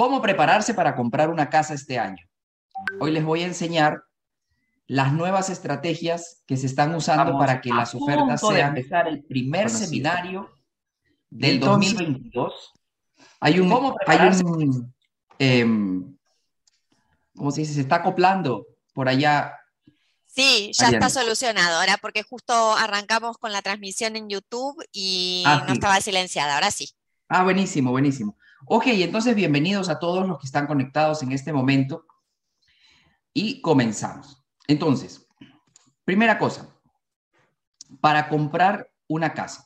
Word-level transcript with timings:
¿Cómo 0.00 0.22
prepararse 0.22 0.72
para 0.72 0.96
comprar 0.96 1.28
una 1.28 1.50
casa 1.50 1.74
este 1.74 1.98
año? 1.98 2.26
Hoy 3.00 3.10
les 3.10 3.22
voy 3.22 3.42
a 3.42 3.46
enseñar 3.46 4.02
las 4.86 5.12
nuevas 5.12 5.50
estrategias 5.50 6.42
que 6.46 6.56
se 6.56 6.64
están 6.64 6.94
usando 6.94 7.38
para 7.38 7.60
que 7.60 7.68
las 7.68 7.94
ofertas 7.94 8.40
sean 8.40 8.78
el 9.06 9.22
primer 9.24 9.68
seminario 9.68 10.50
del 11.28 11.60
2022. 11.60 12.72
Hay 13.40 13.60
un, 13.60 13.94
hay 14.06 14.18
un 14.42 14.94
em, 15.38 16.16
¿cómo 17.36 17.50
se 17.50 17.60
dice? 17.60 17.74
Se 17.74 17.82
está 17.82 17.96
acoplando 17.96 18.68
por 18.94 19.06
allá. 19.06 19.52
Sí, 20.24 20.70
ya 20.72 20.88
está 20.88 21.10
solucionado 21.10 21.78
ahora 21.78 21.98
porque 22.00 22.22
justo 22.22 22.54
arrancamos 22.72 23.36
con 23.36 23.52
la 23.52 23.60
transmisión 23.60 24.16
en 24.16 24.30
YouTube 24.30 24.82
y 24.92 25.42
ah, 25.44 25.66
no 25.68 25.74
estaba 25.74 26.00
silenciada, 26.00 26.54
ahora 26.54 26.70
sí. 26.70 26.88
Ah, 27.28 27.44
buenísimo, 27.44 27.90
buenísimo. 27.90 28.34
Ok, 28.66 28.88
entonces 28.88 29.34
bienvenidos 29.34 29.88
a 29.88 29.98
todos 29.98 30.28
los 30.28 30.38
que 30.38 30.46
están 30.46 30.66
conectados 30.66 31.22
en 31.22 31.32
este 31.32 31.52
momento 31.52 32.06
y 33.32 33.62
comenzamos. 33.62 34.44
Entonces, 34.68 35.26
primera 36.04 36.38
cosa, 36.38 36.68
para 38.00 38.28
comprar 38.28 38.90
una 39.08 39.32
casa, 39.32 39.64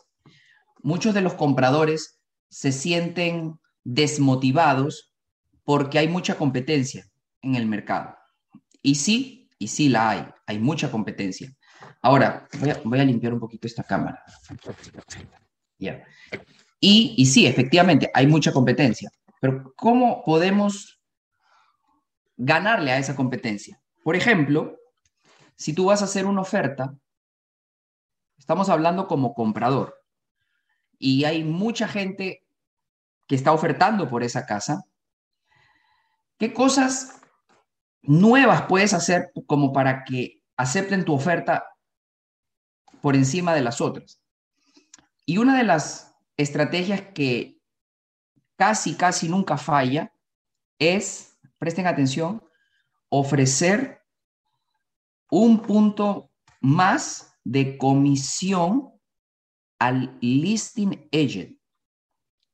muchos 0.80 1.12
de 1.12 1.22
los 1.22 1.34
compradores 1.34 2.20
se 2.48 2.70
sienten 2.70 3.58
desmotivados 3.82 5.12
porque 5.64 5.98
hay 5.98 6.06
mucha 6.06 6.36
competencia 6.36 7.04
en 7.42 7.56
el 7.56 7.66
mercado. 7.66 8.16
Y 8.80 8.94
sí, 8.94 9.50
y 9.58 9.68
sí 9.68 9.88
la 9.88 10.10
hay, 10.10 10.28
hay 10.46 10.60
mucha 10.60 10.90
competencia. 10.90 11.52
Ahora, 12.00 12.48
voy 12.84 13.00
a, 13.00 13.04
limpiar 13.04 13.34
un 13.34 13.40
poquito 13.40 13.66
esta 13.66 13.82
cámara. 13.82 14.22
Ya. 15.78 16.04
Y, 16.80 17.24
sí, 17.26 17.46
efectivamente, 17.46 18.10
hay 18.12 18.26
mucha 18.26 18.52
competencia, 18.52 19.10
pero 19.40 19.72
¿cómo 19.76 20.22
podemos 20.24 21.00
ganarle 22.36 22.92
a 22.92 22.98
esa 22.98 23.16
competencia? 23.16 23.80
Por 24.02 24.16
ejemplo, 24.16 24.76
si 25.56 25.72
tú 25.72 25.86
vas 25.86 26.02
a 26.02 26.04
hacer 26.04 26.26
una 26.26 26.42
oferta, 26.42 26.94
estamos 28.36 28.68
hablando 28.68 29.06
como 29.06 29.32
comprador, 29.34 30.04
y 30.98 31.24
hay 31.24 31.42
mucha 31.44 31.88
gente 31.88 32.46
que 33.26 33.34
está 33.34 33.52
ofertando 33.52 34.08
por 34.08 34.22
esa 34.22 34.46
casa, 34.46 34.84
¿qué 36.38 36.52
cosas 36.52 37.20
nuevas 38.02 38.62
puedes 38.62 38.92
hacer 38.92 39.32
como 39.46 39.72
para 39.72 40.04
que 40.04 40.42
acepten 40.56 41.04
tu 41.04 41.14
oferta 41.14 41.64
por 43.00 43.16
encima 43.16 43.54
de 43.54 43.62
las 43.62 43.80
otras? 43.80 44.20
Y 45.24 45.38
una 45.38 45.56
de 45.56 45.64
las 45.64 46.13
estrategias 46.36 47.00
que 47.14 47.58
casi, 48.56 48.94
casi 48.94 49.28
nunca 49.28 49.56
falla 49.56 50.12
es, 50.78 51.38
presten 51.58 51.86
atención, 51.86 52.42
ofrecer 53.08 54.02
un 55.30 55.60
punto 55.60 56.30
más 56.60 57.36
de 57.44 57.76
comisión 57.78 58.90
al 59.78 60.16
listing 60.20 61.08
agent. 61.12 61.58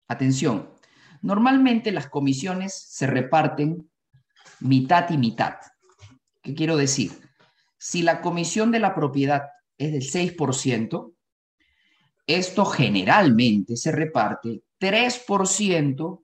Atención, 0.08 0.70
normalmente 1.22 1.92
las 1.92 2.08
comisiones 2.08 2.74
se 2.74 3.06
reparten 3.06 3.90
mitad 4.60 5.08
y 5.10 5.16
mitad. 5.16 5.54
¿Qué 6.42 6.54
quiero 6.54 6.76
decir? 6.76 7.12
Si 7.78 8.02
la 8.02 8.20
comisión 8.20 8.70
de 8.72 8.80
la 8.80 8.94
propiedad 8.94 9.44
es 9.78 9.92
del 9.92 10.02
6%, 10.02 11.14
esto 12.36 12.64
generalmente 12.64 13.76
se 13.76 13.92
reparte 13.92 14.62
3% 14.80 16.22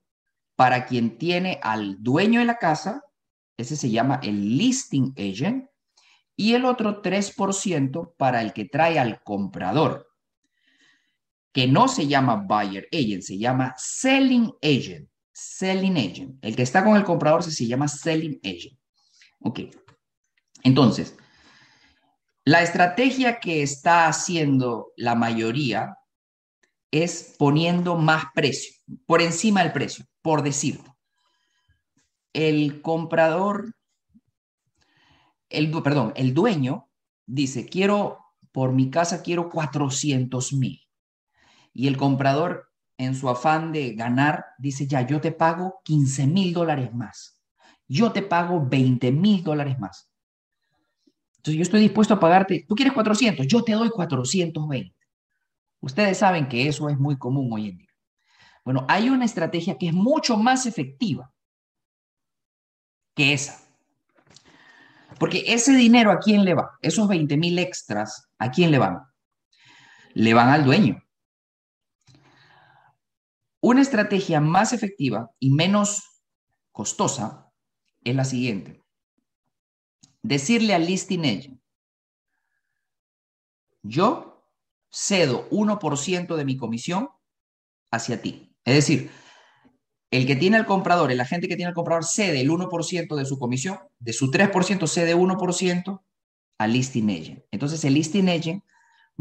para 0.56 0.86
quien 0.86 1.18
tiene 1.18 1.60
al 1.62 2.02
dueño 2.02 2.40
de 2.40 2.46
la 2.46 2.58
casa, 2.58 3.02
ese 3.56 3.76
se 3.76 3.90
llama 3.90 4.20
el 4.22 4.56
listing 4.56 5.14
agent, 5.16 5.68
y 6.36 6.54
el 6.54 6.64
otro 6.64 7.02
3% 7.02 8.14
para 8.16 8.42
el 8.42 8.52
que 8.52 8.66
trae 8.66 8.98
al 8.98 9.22
comprador, 9.22 10.08
que 11.53 11.66
no 11.66 11.88
se 11.88 12.06
llama 12.06 12.36
buyer 12.36 12.86
agent, 12.92 13.22
se 13.22 13.38
llama 13.38 13.75
selling 13.78 14.52
agent. 14.62 15.08
Selling 15.32 15.97
agent. 15.97 16.44
El 16.44 16.56
que 16.56 16.62
está 16.62 16.84
con 16.84 16.97
el 16.97 17.04
comprador 17.04 17.42
se 17.42 17.66
llama 17.66 17.88
selling 17.88 18.41
agent. 18.44 18.78
Ok. 19.41 19.60
Entonces, 20.62 21.16
la 22.46 22.62
estrategia 22.62 23.40
que 23.40 23.64
está 23.64 24.06
haciendo 24.06 24.92
la 24.96 25.16
mayoría 25.16 25.98
es 26.92 27.34
poniendo 27.36 27.96
más 27.96 28.26
precio, 28.36 28.72
por 29.04 29.20
encima 29.20 29.64
del 29.64 29.72
precio, 29.72 30.04
por 30.22 30.44
decirlo. 30.44 30.96
El 32.32 32.82
comprador, 32.82 33.74
el, 35.48 35.72
perdón, 35.82 36.12
el 36.14 36.34
dueño 36.34 36.88
dice, 37.26 37.66
quiero, 37.66 38.20
por 38.52 38.70
mi 38.72 38.90
casa 38.90 39.24
quiero 39.24 39.50
400 39.50 40.52
mil. 40.52 40.80
Y 41.72 41.88
el 41.88 41.96
comprador, 41.96 42.70
en 42.96 43.16
su 43.16 43.28
afán 43.28 43.72
de 43.72 43.94
ganar, 43.94 44.44
dice, 44.58 44.86
ya, 44.86 45.04
yo 45.04 45.20
te 45.20 45.32
pago 45.32 45.80
15 45.82 46.28
mil 46.28 46.54
dólares 46.54 46.94
más. 46.94 47.42
Yo 47.88 48.12
te 48.12 48.22
pago 48.22 48.64
20 48.64 49.10
mil 49.10 49.42
dólares 49.42 49.80
más. 49.80 50.06
Entonces 51.46 51.58
yo 51.58 51.62
estoy 51.62 51.80
dispuesto 51.80 52.12
a 52.12 52.18
pagarte, 52.18 52.66
tú 52.68 52.74
quieres 52.74 52.92
400, 52.92 53.46
yo 53.46 53.62
te 53.62 53.70
doy 53.70 53.88
420. 53.88 54.92
Ustedes 55.78 56.18
saben 56.18 56.48
que 56.48 56.66
eso 56.66 56.88
es 56.88 56.98
muy 56.98 57.16
común 57.16 57.52
hoy 57.52 57.68
en 57.68 57.78
día. 57.78 57.90
Bueno, 58.64 58.84
hay 58.88 59.10
una 59.10 59.24
estrategia 59.24 59.78
que 59.78 59.86
es 59.86 59.92
mucho 59.92 60.36
más 60.36 60.66
efectiva 60.66 61.32
que 63.14 63.32
esa. 63.32 63.62
Porque 65.20 65.44
ese 65.46 65.76
dinero, 65.76 66.10
¿a 66.10 66.18
quién 66.18 66.44
le 66.44 66.54
va? 66.54 66.72
Esos 66.82 67.06
20 67.06 67.36
mil 67.36 67.56
extras, 67.60 68.28
¿a 68.38 68.50
quién 68.50 68.72
le 68.72 68.78
van? 68.78 69.02
Le 70.14 70.34
van 70.34 70.48
al 70.48 70.64
dueño. 70.64 71.00
Una 73.60 73.82
estrategia 73.82 74.40
más 74.40 74.72
efectiva 74.72 75.30
y 75.38 75.52
menos 75.52 76.24
costosa 76.72 77.52
es 78.02 78.16
la 78.16 78.24
siguiente 78.24 78.84
decirle 80.26 80.75
al 80.75 80.87
listing 80.87 81.25
agent, 81.25 81.60
yo 83.82 84.44
cedo 84.91 85.48
1% 85.50 86.37
de 86.37 86.44
mi 86.44 86.56
comisión 86.56 87.10
hacia 87.91 88.20
ti. 88.20 88.56
Es 88.64 88.75
decir, 88.75 89.10
el 90.10 90.26
que 90.26 90.37
tiene 90.37 90.56
el 90.56 90.66
comprador, 90.66 91.12
el 91.12 91.20
agente 91.20 91.48
que 91.48 91.56
tiene 91.56 91.70
el 91.70 91.75
comprador 91.75 92.04
cede 92.04 92.41
el 92.41 92.50
1% 92.50 93.14
de 93.14 93.25
su 93.25 93.38
comisión, 93.38 93.78
de 93.98 94.12
su 94.12 94.31
3% 94.31 94.87
cede 94.87 95.14
1% 95.14 96.03
al 96.58 96.72
listing 96.72 97.10
agent. 97.10 97.44
Entonces 97.50 97.84
el 97.84 97.94
listing 97.94 98.28
agent 98.28 98.64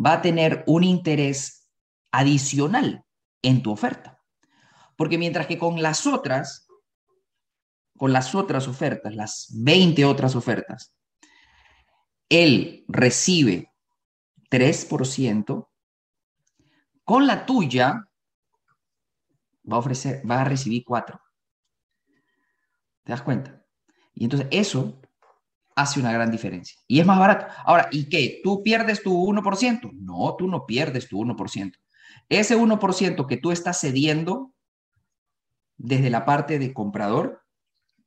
va 0.03 0.13
a 0.13 0.21
tener 0.21 0.63
un 0.67 0.83
interés 0.83 1.69
adicional 2.11 3.03
en 3.41 3.61
tu 3.61 3.71
oferta. 3.71 4.23
Porque 4.95 5.17
mientras 5.17 5.45
que 5.45 5.59
con 5.59 5.81
las 5.81 6.07
otras 6.07 6.64
con 7.97 8.11
las 8.13 8.35
otras 8.35 8.67
ofertas, 8.67 9.15
las 9.15 9.47
20 9.53 10.05
otras 10.05 10.35
ofertas, 10.35 10.93
él 12.29 12.85
recibe 12.87 13.71
3%, 14.49 15.69
con 17.03 17.27
la 17.27 17.45
tuya 17.45 18.07
va 19.71 19.75
a, 19.75 19.79
ofrecer, 19.79 20.21
va 20.29 20.41
a 20.41 20.45
recibir 20.45 20.83
4. 20.85 21.19
¿Te 23.03 23.11
das 23.11 23.21
cuenta? 23.21 23.63
Y 24.13 24.23
entonces 24.23 24.47
eso 24.51 24.99
hace 25.75 25.99
una 25.99 26.11
gran 26.11 26.31
diferencia. 26.31 26.77
Y 26.87 26.99
es 26.99 27.05
más 27.05 27.19
barato. 27.19 27.53
Ahora, 27.65 27.89
¿y 27.91 28.09
qué? 28.09 28.39
¿Tú 28.43 28.63
pierdes 28.63 29.03
tu 29.03 29.13
1%? 29.13 29.91
No, 29.93 30.35
tú 30.35 30.47
no 30.47 30.65
pierdes 30.65 31.07
tu 31.07 31.19
1%. 31.19 31.73
Ese 32.29 32.57
1% 32.57 33.27
que 33.27 33.37
tú 33.37 33.51
estás 33.51 33.79
cediendo 33.79 34.53
desde 35.77 36.09
la 36.09 36.25
parte 36.25 36.57
de 36.57 36.73
comprador, 36.73 37.44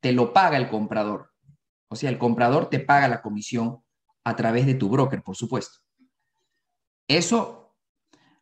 te 0.00 0.12
lo 0.12 0.32
paga 0.32 0.56
el 0.56 0.68
comprador. 0.68 1.32
O 1.88 1.96
sea, 1.96 2.10
el 2.10 2.18
comprador 2.18 2.68
te 2.68 2.80
paga 2.80 3.08
la 3.08 3.22
comisión 3.22 3.82
a 4.24 4.36
través 4.36 4.66
de 4.66 4.74
tu 4.74 4.88
broker, 4.88 5.22
por 5.22 5.36
supuesto. 5.36 5.78
Eso 7.08 7.74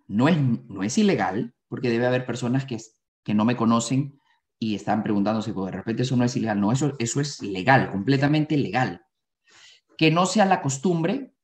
no 0.08 0.29
es, 0.29 0.37
no 0.69 0.82
es 0.82 0.99
ilegal, 0.99 1.55
porque 1.69 1.91
debe 1.91 2.06
haber 2.06 2.26
personas 2.26 2.64
que, 2.64 2.79
que 3.23 3.35
no 3.35 3.44
me 3.44 3.56
conocen 3.56 4.19
y 4.58 4.75
están 4.75 5.03
preguntándose, 5.03 5.53
de 5.53 5.70
repente 5.70 6.03
eso 6.03 6.17
no 6.17 6.25
es 6.25 6.37
ilegal. 6.37 6.61
No, 6.61 6.73
eso, 6.73 6.94
eso 6.99 7.20
es 7.20 7.43
legal, 7.43 7.91
completamente 7.91 8.56
legal. 8.56 9.05
Que 9.97 10.11
no 10.11 10.26
sea 10.26 10.44
la 10.44 10.62
costumbre, 10.62 11.35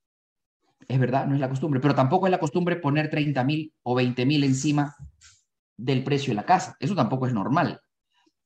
es 0.89 0.99
verdad, 0.99 1.27
no 1.27 1.35
es 1.35 1.41
la 1.41 1.49
costumbre, 1.49 1.81
pero 1.81 1.95
tampoco 1.95 2.27
es 2.27 2.31
la 2.31 2.41
costumbre 2.41 2.77
poner 2.77 3.11
30 3.11 3.45
mil 3.45 3.75
o 3.83 3.95
20 3.95 4.27
mil 4.27 4.45
encima 4.45 4.97
del 5.77 6.05
precio 6.05 6.33
de 6.33 6.37
la 6.37 6.47
casa. 6.47 6.77
Eso 6.81 6.95
tampoco 6.95 7.27
es 7.27 7.33
normal. 7.33 7.81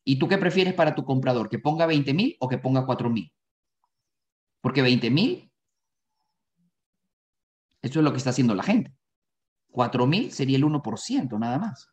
¿Y 0.08 0.20
tú 0.20 0.28
qué 0.28 0.38
prefieres 0.38 0.72
para 0.72 0.94
tu 0.94 1.04
comprador? 1.04 1.48
¿Que 1.48 1.58
ponga 1.58 1.84
20 1.84 2.14
mil 2.14 2.36
o 2.38 2.48
que 2.48 2.58
ponga 2.58 2.86
4 2.86 3.10
mil? 3.10 3.32
Porque 4.60 4.80
20 4.80 5.10
mil, 5.10 5.50
eso 7.82 7.98
es 7.98 8.04
lo 8.04 8.12
que 8.12 8.18
está 8.18 8.30
haciendo 8.30 8.54
la 8.54 8.62
gente. 8.62 8.94
4 9.72 10.06
mil 10.06 10.30
sería 10.30 10.58
el 10.58 10.64
1% 10.64 11.38
nada 11.40 11.58
más. 11.58 11.90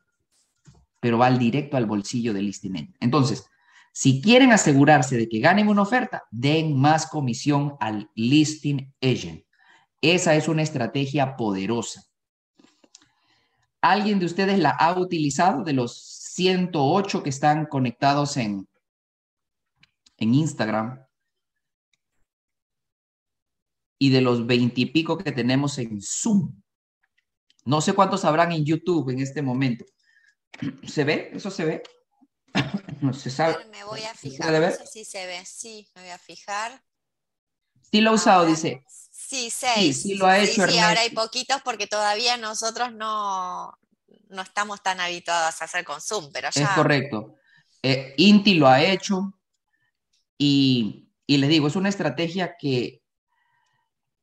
Pero 0.99 1.17
va 1.17 1.31
directo 1.31 1.75
al 1.75 1.87
bolsillo 1.87 2.33
del 2.33 2.45
listing 2.45 2.93
Entonces, 2.99 3.49
Si 3.91 4.21
quieren 4.21 4.51
asegurarse 4.51 5.17
de 5.17 5.27
que 5.27 5.39
ganen 5.39 5.67
una 5.67 5.81
oferta, 5.81 6.23
den 6.31 6.79
más 6.79 7.07
comisión 7.07 7.75
al 7.79 8.11
listing 8.15 8.93
agent. 9.01 9.43
Esa 10.01 10.35
es 10.35 10.47
una 10.47 10.61
estrategia 10.61 11.35
poderosa. 11.35 12.03
¿Alguien 13.81 14.19
de 14.19 14.25
ustedes 14.25 14.59
la 14.59 14.71
ha 14.71 14.97
utilizado 14.99 15.63
de 15.63 15.73
los 15.73 16.22
108 16.33 17.21
que 17.21 17.29
están 17.29 17.65
conectados 17.67 18.37
en, 18.37 18.67
en 20.17 20.33
Instagram? 20.33 21.05
Y 23.99 24.09
de 24.09 24.21
los 24.21 24.45
20 24.45 24.81
y 24.81 24.85
pico 24.87 25.17
que 25.17 25.31
tenemos 25.31 25.77
en 25.77 26.01
Zoom. 26.01 26.61
No 27.65 27.81
sé 27.81 27.93
cuántos 27.93 28.25
habrán 28.25 28.51
en 28.51 28.65
YouTube 28.65 29.09
en 29.11 29.19
este 29.19 29.41
momento. 29.41 29.85
¿Se 30.87 31.03
ve? 31.03 31.31
¿Eso 31.33 31.51
se 31.51 31.65
ve? 31.65 31.83
No 33.01 33.13
se 33.13 33.29
sabe. 33.29 33.65
Me 33.65 33.83
voy 33.83 34.01
a 34.03 34.13
fijar. 34.13 34.47
¿Se 34.47 34.59
ver? 34.59 34.87
sí 34.87 35.03
se 35.03 35.25
ve. 35.25 35.43
Sí, 35.45 35.89
me 35.93 36.03
voy 36.03 36.11
a 36.11 36.17
fijar. 36.17 36.81
Sí 37.91 37.99
lo 37.99 38.11
ha 38.11 38.13
usado, 38.13 38.45
dice. 38.45 38.83
Sí, 38.87 39.49
seis. 39.49 40.01
Sí, 40.01 40.09
sí 40.09 40.15
lo 40.15 40.25
ha 40.25 40.39
hecho. 40.39 40.65
Sí, 40.67 40.79
ahora 40.79 41.01
hay 41.01 41.09
poquitos 41.09 41.61
porque 41.63 41.85
todavía 41.85 42.37
nosotros 42.37 42.93
no, 42.93 43.77
no 44.33 44.41
estamos 44.41 44.81
tan 44.83 44.99
habituados 44.99 45.61
a 45.61 45.65
hacer 45.65 45.85
con 45.85 46.01
Zoom, 46.01 46.29
pero 46.33 46.49
ya... 46.51 46.63
Es 46.63 46.69
correcto. 46.69 47.35
Eh, 47.81 48.13
Inti 48.17 48.55
lo 48.55 48.67
ha 48.67 48.81
hecho 48.81 49.33
y, 50.37 51.09
y 51.25 51.37
les 51.37 51.49
digo, 51.49 51.67
es 51.67 51.75
una 51.75 51.89
estrategia 51.89 52.55
que, 52.57 53.01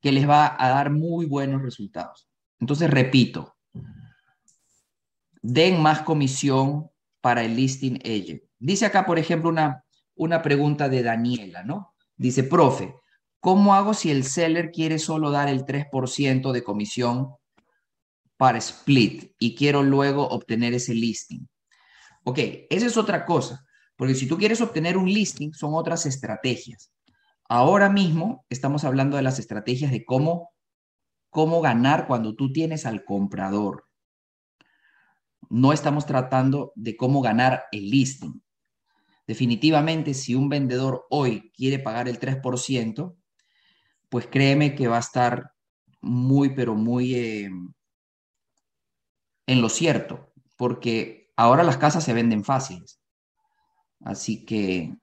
que 0.01 0.11
les 0.11 0.27
va 0.27 0.55
a 0.57 0.69
dar 0.69 0.91
muy 0.91 1.25
buenos 1.25 1.61
resultados. 1.61 2.27
Entonces, 2.59 2.89
repito, 2.89 3.55
den 5.41 5.81
más 5.81 6.01
comisión 6.01 6.89
para 7.21 7.43
el 7.43 7.55
listing 7.55 7.99
agent. 8.03 8.43
Dice 8.59 8.85
acá, 8.85 9.05
por 9.05 9.17
ejemplo, 9.17 9.49
una, 9.49 9.83
una 10.15 10.41
pregunta 10.41 10.89
de 10.89 11.03
Daniela, 11.03 11.63
¿no? 11.63 11.95
Dice, 12.15 12.43
profe, 12.43 12.95
¿cómo 13.39 13.73
hago 13.73 13.93
si 13.93 14.11
el 14.11 14.23
seller 14.23 14.71
quiere 14.71 14.99
solo 14.99 15.31
dar 15.31 15.49
el 15.49 15.65
3% 15.65 16.51
de 16.51 16.63
comisión 16.63 17.35
para 18.41 18.57
split 18.57 19.35
y 19.37 19.53
quiero 19.53 19.83
luego 19.83 20.27
obtener 20.27 20.73
ese 20.73 20.95
listing? 20.95 21.47
Ok, 22.23 22.39
esa 22.71 22.87
es 22.87 22.97
otra 22.97 23.23
cosa, 23.23 23.63
porque 23.95 24.15
si 24.15 24.27
tú 24.27 24.35
quieres 24.35 24.61
obtener 24.61 24.97
un 24.97 25.05
listing, 25.05 25.53
son 25.53 25.75
otras 25.75 26.07
estrategias. 26.07 26.91
Ahora 27.47 27.87
mismo 27.87 28.43
estamos 28.49 28.83
hablando 28.83 29.15
de 29.15 29.21
las 29.21 29.37
estrategias 29.37 29.91
de 29.91 30.03
cómo, 30.03 30.49
cómo 31.29 31.61
ganar 31.61 32.07
cuando 32.07 32.33
tú 32.33 32.51
tienes 32.51 32.87
al 32.87 33.05
comprador 33.05 33.85
no 35.51 35.73
estamos 35.73 36.05
tratando 36.05 36.71
de 36.75 36.95
cómo 36.95 37.21
ganar 37.21 37.65
el 37.73 37.89
listing. 37.89 38.41
Definitivamente, 39.27 40.13
si 40.13 40.33
un 40.33 40.47
vendedor 40.47 41.05
hoy 41.09 41.51
quiere 41.53 41.77
pagar 41.77 42.07
el 42.07 42.19
3%, 42.19 43.15
pues 44.09 44.27
créeme 44.27 44.75
que 44.75 44.87
va 44.87 44.95
a 44.95 45.01
estar 45.01 45.51
muy, 45.99 46.55
pero 46.55 46.75
muy 46.75 47.15
eh, 47.15 47.49
en 49.45 49.61
lo 49.61 49.69
cierto, 49.69 50.33
porque 50.57 51.31
ahora 51.35 51.63
las 51.63 51.77
casas 51.77 52.03
se 52.03 52.13
venden 52.13 52.43
fáciles. 52.43 53.01
Así 54.01 54.45
que 54.45 54.95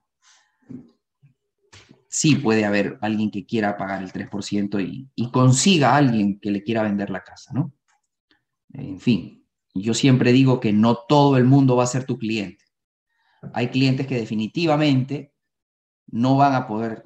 sí 2.09 2.37
puede 2.37 2.65
haber 2.65 2.99
alguien 3.01 3.31
que 3.31 3.47
quiera 3.47 3.77
pagar 3.77 4.03
el 4.03 4.13
3% 4.13 4.81
y, 4.81 5.11
y 5.15 5.31
consiga 5.31 5.91
a 5.93 5.97
alguien 5.97 6.41
que 6.41 6.51
le 6.51 6.63
quiera 6.63 6.83
vender 6.83 7.11
la 7.11 7.23
casa, 7.23 7.53
¿no? 7.53 7.73
En 8.73 9.01
fin, 9.01 9.47
yo 9.75 9.95
siempre 9.95 10.33
digo 10.33 10.61
que 10.61 10.73
no 10.73 10.97
todo 11.09 11.37
el 11.37 11.45
mundo 11.45 11.77
va 11.77 11.85
a 11.85 11.89
ser 11.89 12.05
tu 12.05 12.19
cliente. 12.19 12.65
Hay 13.55 13.69
clientes 13.69 14.07
que 14.07 14.17
definitivamente 14.17 15.33
no 16.07 16.37
van 16.37 16.55
a 16.55 16.67
poder 16.67 17.05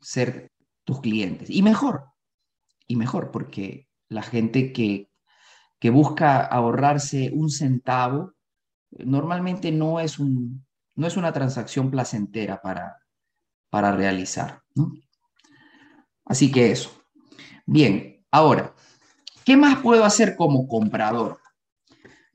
ser 0.00 0.52
tus 0.84 1.00
clientes. 1.00 1.50
Y 1.50 1.62
mejor, 1.62 2.04
y 2.86 2.96
mejor, 2.96 3.30
porque 3.30 3.88
la 4.08 4.22
gente 4.22 4.72
que, 4.72 5.10
que 5.84 5.90
busca 5.90 6.40
ahorrarse 6.40 7.30
un 7.34 7.50
centavo, 7.50 8.32
normalmente 8.90 9.70
no 9.70 10.00
es, 10.00 10.18
un, 10.18 10.66
no 10.94 11.06
es 11.06 11.18
una 11.18 11.30
transacción 11.30 11.90
placentera 11.90 12.62
para, 12.62 13.02
para 13.68 13.92
realizar. 13.92 14.62
Así 16.24 16.50
que 16.50 16.70
eso. 16.70 16.90
Bien, 17.66 18.24
ahora, 18.30 18.74
¿qué 19.44 19.58
más 19.58 19.80
puedo 19.80 20.06
hacer 20.06 20.36
como 20.36 20.66
comprador? 20.68 21.38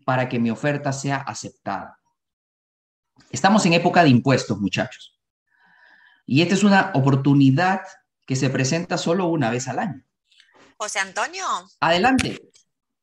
para 0.05 0.29
que 0.29 0.37
mi 0.37 0.51
oferta 0.51 0.93
sea 0.93 1.17
aceptada. 1.17 1.99
Estamos 3.31 3.65
en 3.65 3.73
época 3.73 4.03
de 4.03 4.09
impuestos, 4.09 4.59
muchachos. 4.59 5.19
Y 6.27 6.43
esta 6.43 6.53
es 6.53 6.63
una 6.63 6.91
oportunidad 6.93 7.81
que 8.27 8.35
se 8.35 8.51
presenta 8.51 8.99
solo 8.99 9.25
una 9.25 9.49
vez 9.49 9.67
al 9.67 9.79
año. 9.79 10.03
José 10.77 10.99
Antonio. 10.99 11.45
Adelante. 11.79 12.39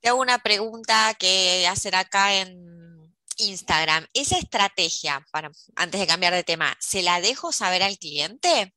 Tengo 0.00 0.20
una 0.20 0.38
pregunta 0.38 1.14
que 1.18 1.66
hacer 1.66 1.94
acá 1.94 2.34
en 2.34 3.14
Instagram. 3.38 4.06
¿Esa 4.14 4.38
estrategia, 4.38 5.24
para, 5.30 5.50
antes 5.74 6.00
de 6.00 6.06
cambiar 6.06 6.32
de 6.32 6.44
tema, 6.44 6.76
¿se 6.80 7.02
la 7.02 7.20
dejo 7.20 7.52
saber 7.52 7.82
al 7.82 7.98
cliente? 7.98 8.74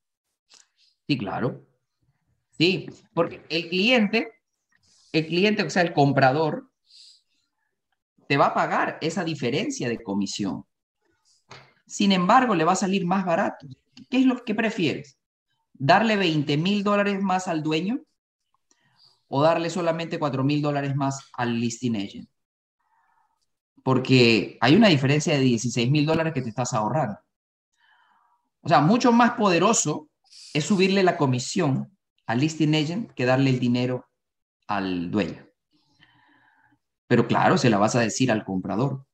Sí, 1.08 1.18
claro. 1.18 1.66
Sí, 2.58 2.90
porque 3.14 3.44
el 3.50 3.70
cliente, 3.70 4.34
el 5.14 5.28
cliente, 5.28 5.64
o 5.64 5.70
sea, 5.70 5.82
el 5.82 5.94
comprador, 5.94 6.70
te 8.28 8.38
va 8.38 8.48
a 8.48 8.54
pagar 8.54 8.98
esa 9.02 9.24
diferencia 9.24 9.90
de 9.90 10.04
comisión. 10.04 10.66
Sin 11.88 12.12
embargo, 12.12 12.54
le 12.54 12.64
va 12.64 12.74
a 12.74 12.76
salir 12.76 13.06
más 13.06 13.26
barato. 13.26 13.66
¿Qué 14.10 14.20
es 14.20 14.26
lo 14.26 14.44
que 14.44 14.54
prefieres? 14.54 15.18
¿Darle 15.74 16.18
20 16.18 16.58
mil 16.58 16.84
dólares 16.84 17.22
más 17.22 17.48
al 17.48 17.64
dueño 17.64 18.02
o 19.30 19.42
darle 19.42 19.70
solamente 19.70 20.20
4 20.20 20.44
mil 20.44 20.62
dólares 20.62 20.96
más 20.96 21.30
al 21.34 21.60
listing 21.60 21.96
agent? 21.96 22.30
Porque 23.84 24.58
hay 24.60 24.76
una 24.76 24.90
diferencia 24.90 25.34
de 25.34 25.40
16 25.40 25.90
mil 25.90 26.06
dólares 26.06 26.34
que 26.34 26.42
te 26.42 26.50
estás 26.50 26.74
ahorrando. 26.74 27.18
O 28.62 28.68
sea, 28.68 28.82
mucho 28.82 29.12
más 29.12 29.32
poderoso 29.32 30.10
es 30.54 30.66
subirle 30.66 31.04
la 31.04 31.18
comisión 31.18 31.98
al 32.26 32.40
listing 32.40 32.76
agent 32.76 33.12
que 33.14 33.26
darle 33.26 33.52
el 33.52 33.60
dinero 33.60 34.08
al 34.68 35.10
dueño. 35.10 35.48
Pero 37.08 37.28
claro, 37.28 37.58
se 37.58 37.70
la 37.70 37.80
vas 37.80 37.96
a 37.96 38.02
decir 38.02 38.32
al 38.32 38.46
comprador. 38.46 39.06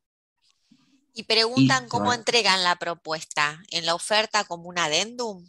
Y 1.13 1.23
preguntan 1.23 1.87
cómo 1.87 2.11
entregan 2.11 2.61
la 2.63 2.75
propuesta, 2.75 3.63
en 3.71 3.85
la 3.85 3.95
oferta 3.95 4.43
como 4.43 4.67
un 4.67 4.77
adendum. 4.77 5.47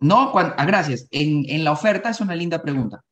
No, 0.00 0.32
ah, 0.34 0.64
gracias. 0.64 1.06
En, 1.10 1.44
en 1.50 1.64
la 1.64 1.72
oferta 1.72 2.08
es 2.08 2.20
una 2.20 2.34
linda 2.34 2.62
pregunta. 2.62 3.04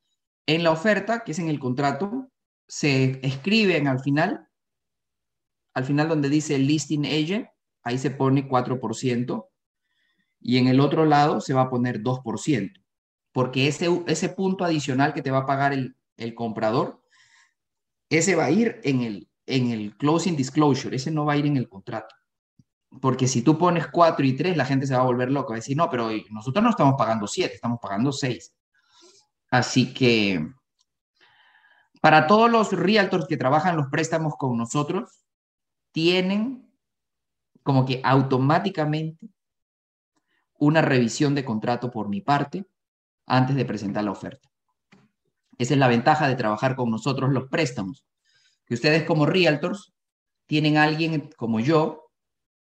En 0.45 0.63
la 0.63 0.71
oferta, 0.71 1.23
que 1.23 1.31
es 1.31 1.39
en 1.39 1.49
el 1.49 1.59
contrato, 1.59 2.29
se 2.67 3.25
escriben 3.25 3.87
al 3.87 3.99
final, 3.99 4.47
al 5.73 5.85
final 5.85 6.09
donde 6.09 6.29
dice 6.29 6.57
listing 6.57 7.05
agent, 7.05 7.47
ahí 7.83 7.97
se 7.97 8.11
pone 8.11 8.47
4%, 8.47 9.49
y 10.39 10.57
en 10.57 10.67
el 10.67 10.79
otro 10.79 11.05
lado 11.05 11.39
se 11.39 11.53
va 11.53 11.61
a 11.61 11.69
poner 11.69 12.01
2%, 12.01 12.83
porque 13.31 13.67
ese, 13.67 13.87
ese 14.07 14.29
punto 14.29 14.65
adicional 14.65 15.13
que 15.13 15.21
te 15.21 15.31
va 15.31 15.39
a 15.39 15.45
pagar 15.45 15.73
el, 15.73 15.95
el 16.17 16.35
comprador 16.35 17.03
ese 18.17 18.35
va 18.35 18.45
a 18.45 18.51
ir 18.51 18.79
en 18.83 19.01
el, 19.01 19.29
en 19.45 19.71
el 19.71 19.97
closing 19.97 20.35
disclosure, 20.35 20.95
ese 20.95 21.11
no 21.11 21.25
va 21.25 21.33
a 21.33 21.37
ir 21.37 21.45
en 21.45 21.57
el 21.57 21.67
contrato. 21.67 22.15
Porque 23.01 23.27
si 23.27 23.41
tú 23.41 23.57
pones 23.57 23.87
4 23.87 24.25
y 24.25 24.35
3, 24.35 24.55
la 24.55 24.65
gente 24.65 24.85
se 24.85 24.95
va 24.95 25.01
a 25.01 25.05
volver 25.05 25.31
loca, 25.31 25.49
va 25.49 25.55
a 25.55 25.59
decir, 25.59 25.75
no, 25.75 25.89
pero 25.89 26.09
nosotros 26.29 26.63
no 26.63 26.69
estamos 26.69 26.95
pagando 26.97 27.25
7, 27.27 27.55
estamos 27.55 27.79
pagando 27.81 28.11
6. 28.11 28.52
Así 29.53 29.93
que 29.93 30.51
para 32.01 32.25
todos 32.25 32.49
los 32.49 32.71
realtors 32.71 33.27
que 33.27 33.37
trabajan 33.37 33.77
los 33.77 33.85
préstamos 33.85 34.33
con 34.35 34.57
nosotros, 34.57 35.27
tienen 35.91 36.73
como 37.61 37.85
que 37.85 38.01
automáticamente 38.03 39.29
una 40.57 40.81
revisión 40.81 41.35
de 41.35 41.45
contrato 41.45 41.91
por 41.91 42.09
mi 42.09 42.19
parte 42.19 42.65
antes 43.27 43.55
de 43.55 43.63
presentar 43.63 44.03
la 44.03 44.09
oferta. 44.09 44.49
Esa 45.59 45.75
es 45.75 45.79
la 45.79 45.87
ventaja 45.87 46.27
de 46.27 46.35
trabajar 46.35 46.75
con 46.75 46.89
nosotros 46.89 47.29
los 47.29 47.47
préstamos. 47.47 48.03
Que 48.65 48.73
ustedes 48.73 49.03
como 49.03 49.27
realtors 49.27 49.93
tienen 50.47 50.77
a 50.77 50.83
alguien 50.83 51.29
como 51.37 51.59
yo 51.59 52.09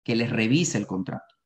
que 0.03 0.17
les 0.17 0.31
revise 0.31 0.79
el 0.79 0.89
contrato. 0.89 1.37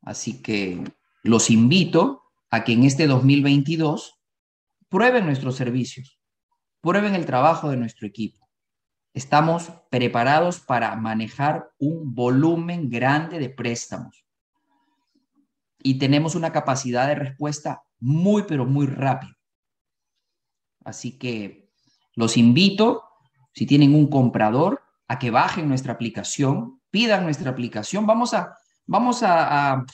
Así 0.00 0.40
que 0.40 0.82
los 1.22 1.50
invito 1.50 2.23
a 2.54 2.62
que 2.62 2.72
en 2.72 2.84
este 2.84 3.08
2022 3.08 4.20
prueben 4.88 5.26
nuestros 5.26 5.56
servicios, 5.56 6.20
prueben 6.80 7.16
el 7.16 7.26
trabajo 7.26 7.68
de 7.68 7.76
nuestro 7.76 8.06
equipo. 8.06 8.48
Estamos 9.12 9.72
preparados 9.90 10.60
para 10.60 10.94
manejar 10.94 11.70
un 11.78 12.14
volumen 12.14 12.90
grande 12.90 13.40
de 13.40 13.50
préstamos 13.50 14.24
y 15.82 15.98
tenemos 15.98 16.36
una 16.36 16.52
capacidad 16.52 17.08
de 17.08 17.16
respuesta 17.16 17.82
muy, 17.98 18.44
pero 18.44 18.64
muy 18.66 18.86
rápida. 18.86 19.36
Así 20.84 21.18
que 21.18 21.72
los 22.14 22.36
invito, 22.36 23.02
si 23.52 23.66
tienen 23.66 23.96
un 23.96 24.08
comprador, 24.08 24.80
a 25.08 25.18
que 25.18 25.32
bajen 25.32 25.68
nuestra 25.68 25.94
aplicación, 25.94 26.80
pidan 26.90 27.24
nuestra 27.24 27.50
aplicación. 27.50 28.06
Vamos 28.06 28.32
a, 28.32 28.56
vamos 28.86 29.24
a, 29.24 29.72
a 29.72 29.86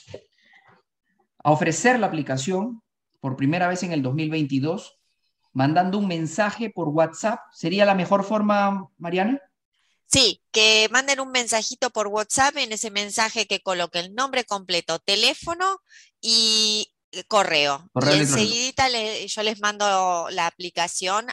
ofrecer 1.44 1.98
la 1.98 2.06
aplicación 2.06 2.82
por 3.20 3.36
primera 3.36 3.68
vez 3.68 3.82
en 3.82 3.92
el 3.92 4.02
2022 4.02 5.00
mandando 5.52 5.98
un 5.98 6.06
mensaje 6.06 6.70
por 6.70 6.88
WhatsApp. 6.88 7.40
¿Sería 7.52 7.84
la 7.84 7.94
mejor 7.94 8.24
forma, 8.24 8.88
Mariana? 8.98 9.40
Sí, 10.06 10.42
que 10.50 10.88
manden 10.90 11.20
un 11.20 11.30
mensajito 11.30 11.90
por 11.90 12.08
WhatsApp, 12.08 12.56
en 12.56 12.72
ese 12.72 12.90
mensaje 12.90 13.46
que 13.46 13.60
coloque 13.60 14.00
el 14.00 14.14
nombre 14.14 14.44
completo, 14.44 14.98
teléfono 14.98 15.80
y 16.20 16.92
correo. 17.28 17.88
y 17.94 18.18
enseguida 18.18 18.88
yo 19.26 19.42
les 19.42 19.60
mando 19.60 20.28
la 20.30 20.46
aplicación 20.46 21.26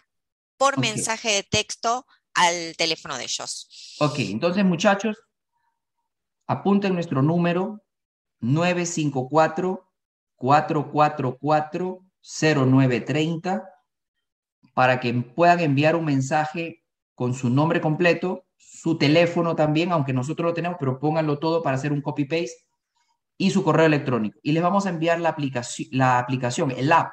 por 0.58 0.78
mensaje 0.80 1.30
de 1.30 1.44
texto 1.44 2.06
al 2.34 2.76
teléfono 2.78 3.18
de 3.18 3.24
ellos. 3.24 3.96
Ok, 4.00 4.20
entonces 4.20 4.64
muchachos, 4.64 5.18
apunten 6.46 6.94
nuestro 6.94 7.24
número 7.24 7.84
954 8.42 9.87
444 10.38 12.04
0930 12.22 13.64
para 14.74 15.00
que 15.00 15.14
puedan 15.14 15.60
enviar 15.60 15.96
un 15.96 16.06
mensaje 16.06 16.84
con 17.16 17.34
su 17.34 17.50
nombre 17.50 17.82
completo, 17.82 18.46
su 18.58 18.98
teléfono 18.98 19.56
también, 19.56 19.92
aunque 19.92 20.14
nosotros 20.14 20.50
lo 20.50 20.54
tenemos, 20.54 20.78
pero 20.80 21.00
pónganlo 21.00 21.40
todo 21.40 21.64
para 21.64 21.76
hacer 21.78 21.92
un 21.92 22.02
copy-paste 22.02 22.68
y 23.38 23.50
su 23.50 23.64
correo 23.64 23.88
electrónico. 23.88 24.40
Y 24.44 24.52
les 24.52 24.62
vamos 24.62 24.86
a 24.86 24.90
enviar 24.90 25.20
la 25.20 25.30
aplicación, 25.30 25.88
la 25.92 26.20
aplicación, 26.20 26.72
el 26.72 26.92
app, 26.92 27.12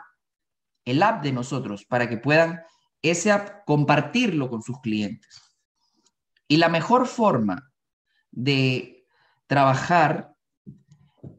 el 0.85 1.03
app 1.03 1.23
de 1.23 1.33
nosotros, 1.33 1.87
para 1.87 2.09
que 2.09 2.19
puedan 2.19 2.61
ese 3.01 3.33
app 3.33 3.65
compartirlo 3.65 4.51
con 4.51 4.63
sus 4.63 4.81
clientes. 4.81 5.57
Y 6.49 6.59
la 6.59 6.69
mejor 6.69 7.07
forma 7.07 7.73
de 8.31 9.07
trabajar 9.47 10.35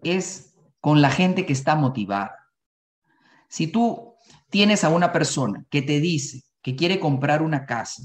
es 0.04 0.55
con 0.86 1.01
la 1.01 1.10
gente 1.10 1.48
que 1.48 1.54
está 1.54 1.74
motivada. 1.74 2.51
Si 3.48 3.65
tú 3.65 4.13
tienes 4.51 4.84
a 4.84 4.89
una 4.89 5.12
persona 5.12 5.65
que 5.72 5.82
te 5.82 6.00
dice 6.00 6.44
que 6.62 6.75
quiere 6.75 7.00
comprar 7.00 7.42
una 7.42 7.65
casa, 7.65 8.04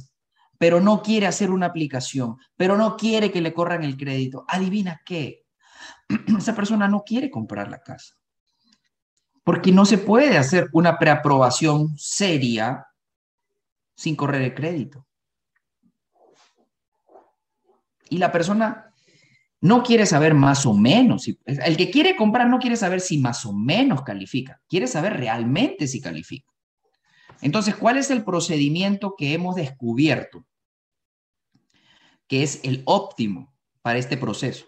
pero 0.57 0.81
no 0.81 1.03
quiere 1.03 1.27
hacer 1.27 1.51
una 1.51 1.67
aplicación, 1.67 2.39
pero 2.57 2.79
no 2.79 2.97
quiere 2.97 3.31
que 3.31 3.43
le 3.43 3.53
corran 3.53 3.85
el 3.85 3.99
crédito, 3.99 4.47
adivina 4.49 5.03
qué, 5.05 5.45
esa 6.39 6.55
persona 6.55 6.89
no 6.89 7.03
quiere 7.05 7.31
comprar 7.31 7.71
la 7.71 7.83
casa. 7.83 8.15
Porque 9.45 9.73
no 9.73 9.85
se 9.85 9.99
puede 9.99 10.39
hacer 10.39 10.71
una 10.73 10.99
preaprobación 10.99 11.99
seria 11.99 12.87
sin 13.95 14.17
correr 14.17 14.41
el 14.41 14.55
crédito. 14.55 15.07
Y 18.09 18.17
la 18.17 18.33
persona 18.33 18.90
no 19.61 19.83
quiere 19.83 20.07
saber 20.07 20.35
más 20.35 20.65
o 20.65 20.75
menos. 20.75 21.29
El 21.45 21.77
que 21.77 21.91
quiere 21.91 22.17
comprar 22.17 22.49
no 22.49 22.59
quiere 22.59 22.77
saber 22.77 23.01
si 23.01 23.19
más 23.19 23.45
o 23.45 23.53
menos 23.53 24.03
califica, 24.03 24.61
quiere 24.69 24.87
saber 24.87 25.19
realmente 25.19 25.87
si 25.87 26.01
califica. 26.01 26.51
Entonces, 27.43 27.75
¿cuál 27.77 27.99
es 27.99 28.11
el 28.11 28.25
procedimiento 28.25 29.15
que 29.17 29.35
hemos 29.35 29.57
descubierto? 29.57 30.45
Que 32.27 32.43
es 32.43 32.61
el 32.65 32.83
óptimo 32.87 33.53
para 33.83 33.99
este 33.99 34.17
proceso. 34.17 34.67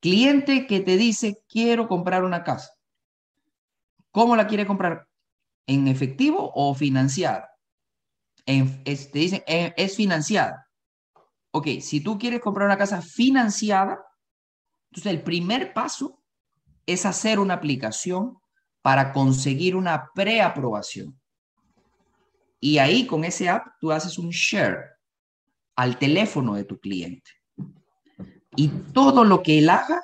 Cliente 0.00 0.66
que 0.66 0.80
te 0.80 0.96
dice, 0.96 1.42
quiero 1.48 1.86
comprar 1.86 2.24
una 2.24 2.42
casa. 2.44 2.70
¿Cómo 4.10 4.36
la 4.36 4.46
quiere 4.46 4.66
comprar? 4.66 5.06
¿En 5.66 5.88
efectivo 5.88 6.50
o 6.54 6.74
financiada? 6.74 7.50
En, 8.46 8.82
te 8.82 9.08
dicen, 9.12 9.42
eh, 9.46 9.72
es 9.76 9.96
financiada 9.96 10.69
ok, 11.52 11.66
si 11.80 12.00
tú 12.00 12.18
quieres 12.18 12.40
comprar 12.40 12.66
una 12.66 12.78
casa 12.78 13.02
financiada, 13.02 14.04
entonces 14.90 15.12
el 15.12 15.22
primer 15.22 15.72
paso 15.72 16.22
es 16.86 17.06
hacer 17.06 17.38
una 17.38 17.54
aplicación 17.54 18.38
para 18.82 19.12
conseguir 19.12 19.76
una 19.76 20.10
preaprobación. 20.14 21.20
Y 22.60 22.78
ahí 22.78 23.06
con 23.06 23.24
ese 23.24 23.48
app 23.48 23.66
tú 23.80 23.90
haces 23.92 24.18
un 24.18 24.30
share 24.30 24.84
al 25.76 25.98
teléfono 25.98 26.54
de 26.54 26.64
tu 26.64 26.78
cliente. 26.78 27.30
Y 28.56 28.68
todo 28.68 29.24
lo 29.24 29.42
que 29.42 29.58
él 29.58 29.70
haga, 29.70 30.02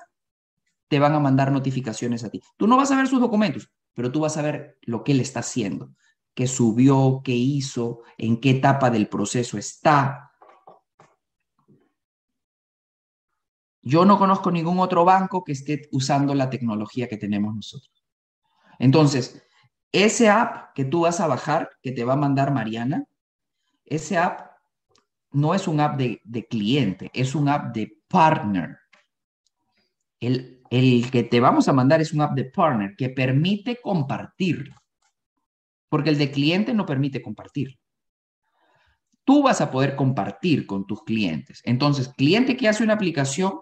te 0.88 0.98
van 0.98 1.14
a 1.14 1.20
mandar 1.20 1.50
notificaciones 1.50 2.24
a 2.24 2.30
ti. 2.30 2.40
Tú 2.56 2.66
no 2.66 2.76
vas 2.76 2.90
a 2.90 2.96
ver 2.96 3.08
sus 3.08 3.20
documentos, 3.20 3.70
pero 3.92 4.12
tú 4.12 4.20
vas 4.20 4.36
a 4.36 4.42
ver 4.42 4.78
lo 4.82 5.02
que 5.02 5.12
él 5.12 5.20
está 5.20 5.40
haciendo, 5.40 5.90
qué 6.34 6.46
subió, 6.46 7.22
qué 7.24 7.32
hizo, 7.32 8.02
en 8.18 8.40
qué 8.40 8.50
etapa 8.50 8.90
del 8.90 9.08
proceso 9.08 9.58
está, 9.58 10.32
Yo 13.86 14.04
no 14.04 14.18
conozco 14.18 14.50
ningún 14.50 14.80
otro 14.80 15.04
banco 15.04 15.44
que 15.44 15.52
esté 15.52 15.88
usando 15.92 16.34
la 16.34 16.50
tecnología 16.50 17.06
que 17.06 17.18
tenemos 17.18 17.54
nosotros. 17.54 18.04
Entonces, 18.80 19.46
ese 19.92 20.28
app 20.28 20.74
que 20.74 20.84
tú 20.84 21.02
vas 21.02 21.20
a 21.20 21.28
bajar, 21.28 21.70
que 21.80 21.92
te 21.92 22.02
va 22.02 22.14
a 22.14 22.16
mandar 22.16 22.52
Mariana, 22.52 23.04
ese 23.84 24.18
app 24.18 24.56
no 25.30 25.54
es 25.54 25.68
un 25.68 25.78
app 25.78 25.96
de, 25.96 26.46
cliente, 26.50 27.12
es 27.14 27.36
un 27.36 27.48
app 27.48 27.72
de 27.72 28.02
partner. 28.08 28.76
El, 30.18 30.64
el 30.68 31.08
que 31.12 31.22
te 31.22 31.38
vamos 31.38 31.68
a 31.68 31.72
mandar 31.72 32.00
es 32.00 32.12
un 32.12 32.22
app 32.22 32.34
de 32.34 32.46
partner 32.46 32.96
que 32.96 33.10
permite 33.10 33.80
compartir, 33.80 34.68
porque 35.88 36.10
el 36.10 36.18
de 36.18 36.32
cliente 36.32 36.74
no 36.74 36.84
permite 36.86 37.22
compartir. 37.22 37.78
Tú 39.22 39.44
vas 39.44 39.60
a 39.60 39.70
poder 39.70 39.94
compartir 39.94 40.66
con 40.66 40.88
tus 40.88 41.04
clientes. 41.04 41.62
Entonces, 41.64 42.08
cliente 42.08 42.56
que 42.56 42.66
hace 42.66 42.82
una 42.82 42.94
aplicación 42.94 43.60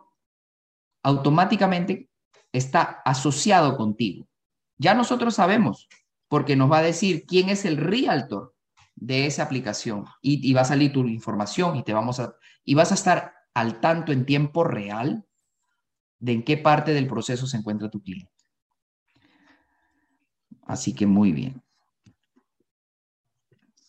automáticamente 1.05 2.09
está 2.53 3.03
asociado 3.05 3.77
contigo. 3.77 4.27
Ya 4.79 4.95
nosotros 4.95 5.37
sabemos, 5.37 5.89
porque 6.29 6.57
nos 6.57 6.73
va 6.73 6.79
a 6.79 6.83
decir 6.83 7.25
quién 7.27 7.49
es 7.51 7.65
el 7.65 7.77
realtor 7.77 8.55
de 8.97 9.27
esa 9.27 9.45
aplicación 9.45 10.07
y, 10.21 10.53
va 10.53 10.63
a 10.63 10.65
salir 10.65 10.93
tu 10.93 11.07
información 11.07 11.77
y 11.77 11.85
te 11.85 11.93
vamos 11.93 12.21
a 12.21 12.35
y 12.65 12.75
vas 12.75 12.91
a 12.91 12.95
estar 12.95 13.35
al 13.53 13.81
tanto 13.81 14.13
en 14.13 14.25
tiempo 14.25 14.65
real 14.65 15.27
de 16.19 16.33
en 16.33 16.43
qué 16.43 16.57
parte 16.57 16.93
del 16.93 17.07
proceso 17.07 17.47
se 17.47 17.59
encuentra 17.59 17.91
tu 17.91 18.03
cliente. 18.03 18.33
Así 20.63 20.95
que 20.95 21.07
muy 21.07 21.33
bien. 21.33 21.63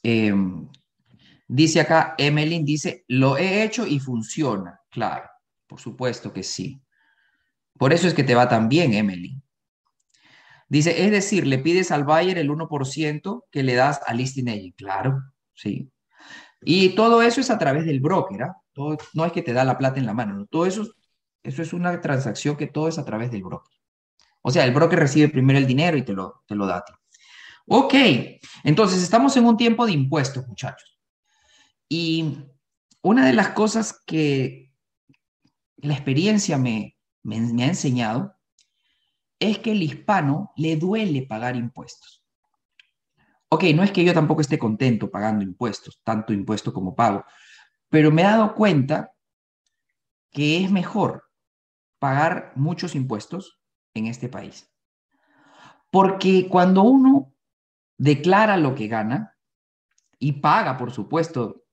Em, 0.03 0.67
dice 1.47 1.79
acá, 1.79 2.15
Emeline 2.17 2.65
dice, 2.65 3.05
lo 3.07 3.37
he 3.37 3.63
hecho 3.63 3.87
y 3.87 3.99
funciona. 3.99 4.81
Claro, 4.89 5.29
por 5.65 5.79
supuesto 5.79 6.33
que 6.33 6.43
sí. 6.43 6.81
Por 7.77 7.93
eso 7.93 8.07
es 8.07 8.13
que 8.13 8.23
te 8.23 8.35
va 8.35 8.47
tan 8.47 8.69
bien, 8.69 8.93
Emily. 8.93 9.41
Dice, 10.67 11.05
es 11.05 11.11
decir, 11.11 11.45
le 11.45 11.59
pides 11.59 11.91
al 11.91 12.03
buyer 12.03 12.37
el 12.37 12.49
1% 12.49 13.43
que 13.51 13.63
le 13.63 13.75
das 13.75 14.01
al 14.07 14.17
listing 14.17 14.49
agent. 14.49 14.75
Claro, 14.75 15.21
sí. 15.53 15.91
Y 16.61 16.89
todo 16.95 17.21
eso 17.21 17.41
es 17.41 17.51
a 17.51 17.59
través 17.59 17.85
del 17.85 17.99
broker, 17.99 18.43
¿ah? 18.43 18.55
no 19.13 19.25
es 19.25 19.31
que 19.31 19.41
te 19.41 19.53
da 19.53 19.63
la 19.63 19.77
plata 19.77 19.99
en 19.99 20.05
la 20.05 20.13
mano, 20.13 20.45
todo 20.47 20.65
eso, 20.65 20.85
eso 21.43 21.61
es 21.61 21.73
una 21.73 22.01
transacción 22.01 22.57
que 22.57 22.67
todo 22.67 22.87
es 22.87 22.97
a 22.97 23.05
través 23.05 23.31
del 23.31 23.43
broker. 23.43 23.71
O 24.41 24.51
sea, 24.51 24.65
el 24.65 24.73
broker 24.73 24.99
recibe 24.99 25.29
primero 25.29 25.59
el 25.59 25.67
dinero 25.67 25.97
y 25.97 26.03
te 26.03 26.13
lo, 26.13 26.43
te 26.47 26.55
lo 26.55 26.65
da 26.65 26.77
a 26.77 26.85
ti. 26.85 26.93
Ok, 27.67 27.93
entonces 28.63 29.01
estamos 29.01 29.35
en 29.37 29.45
un 29.45 29.57
tiempo 29.57 29.85
de 29.85 29.93
impuestos, 29.93 30.47
muchachos. 30.47 30.99
Y 31.89 32.37
una 33.01 33.25
de 33.25 33.33
las 33.33 33.49
cosas 33.49 34.01
que 34.05 34.71
la 35.77 35.93
experiencia 35.93 36.57
me, 36.57 36.94
me, 37.25 37.63
ha 37.63 37.67
enseñado 37.67 38.35
es 39.39 39.57
que 39.59 39.71
el 39.71 39.81
hispano 39.81 40.53
le 40.55 40.77
duele 40.77 41.23
pagar 41.23 41.55
impuestos. 41.55 42.23
Ok, 43.49 43.63
no 43.75 43.83
es 43.83 43.91
que 43.91 44.03
yo 44.03 44.13
tampoco 44.13 44.41
esté 44.41 44.57
contento 44.59 45.09
pagando 45.09 45.43
impuestos, 45.43 46.01
tanto 46.03 46.33
impuesto 46.33 46.71
como 46.71 46.95
pago, 46.95 47.25
pero 47.89 48.11
me 48.11 48.21
he 48.21 48.25
dado 48.25 48.53
cuenta 48.53 49.11
que 50.31 50.63
es 50.63 50.71
mejor 50.71 51.23
pagar 51.99 52.53
muchos 52.55 52.95
impuestos 52.95 53.59
en 53.93 54.07
este 54.07 54.29
país. 54.29 54.71
Porque 55.91 56.47
cuando 56.49 56.83
uno 56.83 57.33
declara 57.97 58.57
lo 58.57 58.75
que 58.75 58.87
gana 58.87 59.35
y 60.19 60.33
paga, 60.33 60.77
por 60.77 60.91
supuesto, 60.91 61.63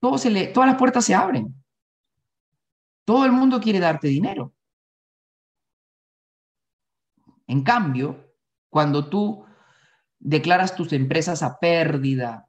todas 0.00 0.24
las 0.24 0.76
puertas 0.76 1.04
se 1.04 1.14
abren. 1.14 1.63
Todo 3.04 3.24
el 3.26 3.32
mundo 3.32 3.60
quiere 3.60 3.80
darte 3.80 4.08
dinero. 4.08 4.54
En 7.46 7.62
cambio, 7.62 8.34
cuando 8.70 9.08
tú 9.08 9.44
declaras 10.18 10.74
tus 10.74 10.92
empresas 10.92 11.42
a 11.42 11.58
pérdida 11.58 12.48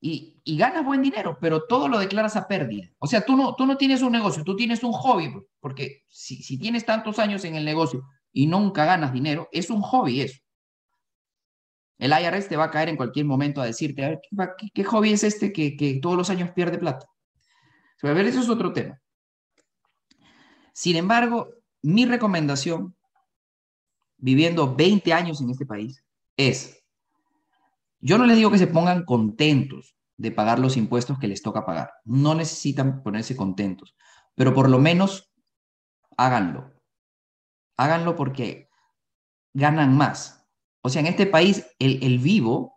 y, 0.00 0.34
ganas 0.56 0.84
buen 0.84 1.02
dinero, 1.02 1.36
pero 1.40 1.66
todo 1.66 1.88
lo 1.88 1.98
declaras 1.98 2.36
a 2.36 2.46
pérdida. 2.46 2.88
O 2.98 3.06
sea, 3.06 3.24
tú 3.24 3.36
no, 3.36 3.54
tú 3.56 3.66
no 3.66 3.76
tienes 3.76 4.02
un 4.02 4.12
negocio, 4.12 4.44
tú 4.44 4.56
tienes 4.56 4.82
un 4.82 4.92
hobby, 4.92 5.34
porque 5.60 6.04
si, 6.08 6.42
si 6.42 6.58
tienes 6.58 6.86
tantos 6.86 7.18
años 7.18 7.44
en 7.44 7.56
el 7.56 7.64
negocio 7.64 8.04
y 8.32 8.46
nunca 8.46 8.84
ganas 8.84 9.12
dinero, 9.12 9.48
es 9.52 9.68
un 9.68 9.82
hobby 9.82 10.20
eso. 10.20 10.38
El 11.98 12.12
IRS 12.12 12.48
te 12.48 12.56
va 12.56 12.64
a 12.64 12.70
caer 12.70 12.90
en 12.90 12.96
cualquier 12.96 13.26
momento 13.26 13.60
a 13.60 13.66
decirte, 13.66 14.04
a 14.04 14.08
ver, 14.10 14.20
¿qué, 14.74 14.84
hobby 14.84 15.12
es 15.12 15.24
este 15.24 15.52
que, 15.52 15.76
que, 15.76 15.98
todos 16.00 16.16
los 16.16 16.30
años 16.30 16.50
pierde 16.50 16.78
plata? 16.78 17.06
A 18.02 18.12
ver, 18.12 18.26
eso 18.26 18.40
es 18.40 18.48
otro 18.48 18.72
tema. 18.72 19.00
Sin 20.76 20.96
embargo, 20.96 21.54
mi 21.80 22.04
recomendación, 22.04 22.94
viviendo 24.18 24.76
20 24.76 25.10
años 25.14 25.40
en 25.40 25.48
este 25.48 25.64
país, 25.64 26.04
es, 26.36 26.84
yo 27.98 28.18
no 28.18 28.26
les 28.26 28.36
digo 28.36 28.50
que 28.50 28.58
se 28.58 28.66
pongan 28.66 29.06
contentos 29.06 29.96
de 30.18 30.32
pagar 30.32 30.58
los 30.58 30.76
impuestos 30.76 31.18
que 31.18 31.28
les 31.28 31.40
toca 31.40 31.64
pagar. 31.64 31.92
No 32.04 32.34
necesitan 32.34 33.02
ponerse 33.02 33.34
contentos, 33.34 33.96
pero 34.34 34.52
por 34.52 34.68
lo 34.68 34.78
menos 34.78 35.32
háganlo. 36.18 36.74
Háganlo 37.78 38.14
porque 38.14 38.68
ganan 39.54 39.96
más. 39.96 40.46
O 40.82 40.90
sea, 40.90 41.00
en 41.00 41.06
este 41.06 41.24
país 41.24 41.66
el, 41.78 42.18
vivo, 42.18 42.74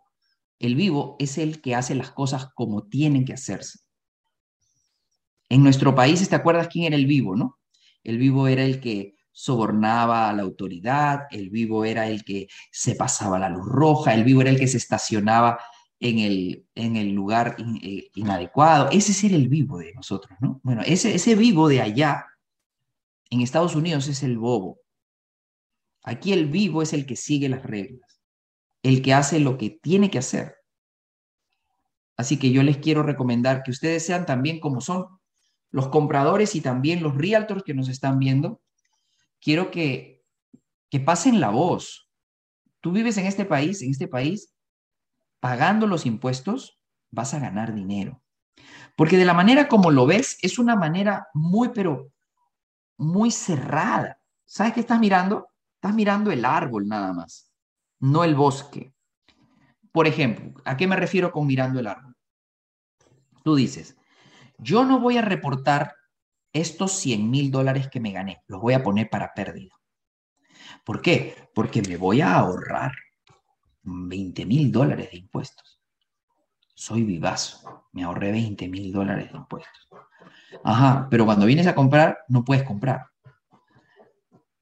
el 0.58 0.74
vivo 0.74 1.16
es 1.18 1.36
el 1.36 1.60
que 1.60 1.74
hace 1.74 1.94
las 1.94 2.12
cosas 2.12 2.48
como 2.54 2.88
tienen 2.88 3.26
que 3.26 3.34
hacerse. 3.34 3.80
En 5.50 5.62
nuestro 5.62 5.94
país, 5.94 6.26
¿te 6.26 6.34
acuerdas 6.34 6.68
quién 6.68 6.86
era 6.86 6.96
el 6.96 7.04
vivo, 7.04 7.36
no? 7.36 7.59
El 8.02 8.18
vivo 8.18 8.48
era 8.48 8.64
el 8.64 8.80
que 8.80 9.16
sobornaba 9.32 10.28
a 10.28 10.32
la 10.32 10.42
autoridad, 10.42 11.22
el 11.30 11.50
vivo 11.50 11.84
era 11.84 12.06
el 12.06 12.24
que 12.24 12.48
se 12.70 12.94
pasaba 12.94 13.38
la 13.38 13.48
luz 13.48 13.66
roja, 13.66 14.14
el 14.14 14.24
vivo 14.24 14.40
era 14.42 14.50
el 14.50 14.58
que 14.58 14.66
se 14.66 14.76
estacionaba 14.76 15.58
en 16.00 16.18
el, 16.18 16.66
en 16.74 16.96
el 16.96 17.10
lugar 17.10 17.56
eh, 17.82 18.10
inadecuado. 18.14 18.88
Ese 18.90 19.12
es 19.12 19.24
el 19.24 19.48
vivo 19.48 19.78
de 19.78 19.92
nosotros, 19.94 20.36
¿no? 20.40 20.60
Bueno, 20.62 20.82
ese, 20.84 21.14
ese 21.14 21.34
vivo 21.36 21.68
de 21.68 21.80
allá, 21.80 22.26
en 23.30 23.42
Estados 23.42 23.76
Unidos, 23.76 24.08
es 24.08 24.22
el 24.22 24.38
bobo. 24.38 24.80
Aquí 26.02 26.32
el 26.32 26.46
vivo 26.46 26.82
es 26.82 26.92
el 26.92 27.06
que 27.06 27.16
sigue 27.16 27.48
las 27.48 27.62
reglas, 27.62 28.20
el 28.82 29.02
que 29.02 29.14
hace 29.14 29.38
lo 29.38 29.58
que 29.58 29.70
tiene 29.70 30.10
que 30.10 30.18
hacer. 30.18 30.56
Así 32.16 32.38
que 32.38 32.50
yo 32.50 32.62
les 32.62 32.78
quiero 32.78 33.02
recomendar 33.02 33.62
que 33.62 33.70
ustedes 33.70 34.04
sean 34.04 34.26
también 34.26 34.58
como 34.60 34.80
son 34.80 35.19
los 35.70 35.88
compradores 35.88 36.54
y 36.54 36.60
también 36.60 37.02
los 37.02 37.16
realtors 37.16 37.62
que 37.62 37.74
nos 37.74 37.88
están 37.88 38.18
viendo. 38.18 38.60
Quiero 39.40 39.70
que, 39.70 40.24
que 40.90 41.00
pasen 41.00 41.40
la 41.40 41.50
voz. 41.50 42.10
Tú 42.80 42.92
vives 42.92 43.16
en 43.18 43.26
este 43.26 43.44
país, 43.44 43.82
en 43.82 43.90
este 43.90 44.08
país, 44.08 44.54
pagando 45.38 45.86
los 45.86 46.06
impuestos, 46.06 46.80
vas 47.10 47.34
a 47.34 47.38
ganar 47.38 47.74
dinero. 47.74 48.22
Porque 48.96 49.16
de 49.16 49.24
la 49.24 49.34
manera 49.34 49.68
como 49.68 49.90
lo 49.90 50.06
ves, 50.06 50.38
es 50.42 50.58
una 50.58 50.76
manera 50.76 51.28
muy, 51.32 51.70
pero 51.70 52.12
muy 52.98 53.30
cerrada. 53.30 54.20
¿Sabes 54.44 54.74
qué 54.74 54.80
estás 54.80 55.00
mirando? 55.00 55.48
Estás 55.76 55.94
mirando 55.94 56.30
el 56.30 56.44
árbol 56.44 56.86
nada 56.86 57.12
más, 57.12 57.50
no 58.00 58.24
el 58.24 58.34
bosque. 58.34 58.92
Por 59.92 60.06
ejemplo, 60.06 60.60
¿a 60.64 60.76
qué 60.76 60.86
me 60.86 60.96
refiero 60.96 61.32
con 61.32 61.46
mirando 61.46 61.80
el 61.80 61.86
árbol? 61.86 62.14
Tú 63.42 63.54
dices, 63.54 63.96
yo 64.62 64.84
no 64.84 65.00
voy 65.00 65.18
a 65.18 65.22
reportar 65.22 65.94
estos 66.52 66.92
100 66.92 67.30
mil 67.30 67.50
dólares 67.50 67.88
que 67.88 68.00
me 68.00 68.12
gané, 68.12 68.42
los 68.46 68.60
voy 68.60 68.74
a 68.74 68.82
poner 68.82 69.08
para 69.08 69.32
pérdida. 69.34 69.74
¿Por 70.84 71.00
qué? 71.00 71.48
Porque 71.54 71.82
me 71.82 71.96
voy 71.96 72.20
a 72.20 72.34
ahorrar 72.34 72.92
20 73.82 74.46
mil 74.46 74.70
dólares 74.70 75.10
de 75.10 75.18
impuestos. 75.18 75.80
Soy 76.74 77.02
vivazo, 77.02 77.88
me 77.92 78.04
ahorré 78.04 78.32
20 78.32 78.68
mil 78.68 78.92
dólares 78.92 79.30
de 79.30 79.38
impuestos. 79.38 79.88
Ajá, 80.64 81.08
pero 81.10 81.24
cuando 81.24 81.46
vienes 81.46 81.66
a 81.66 81.74
comprar, 81.74 82.18
no 82.28 82.44
puedes 82.44 82.64
comprar. 82.64 83.06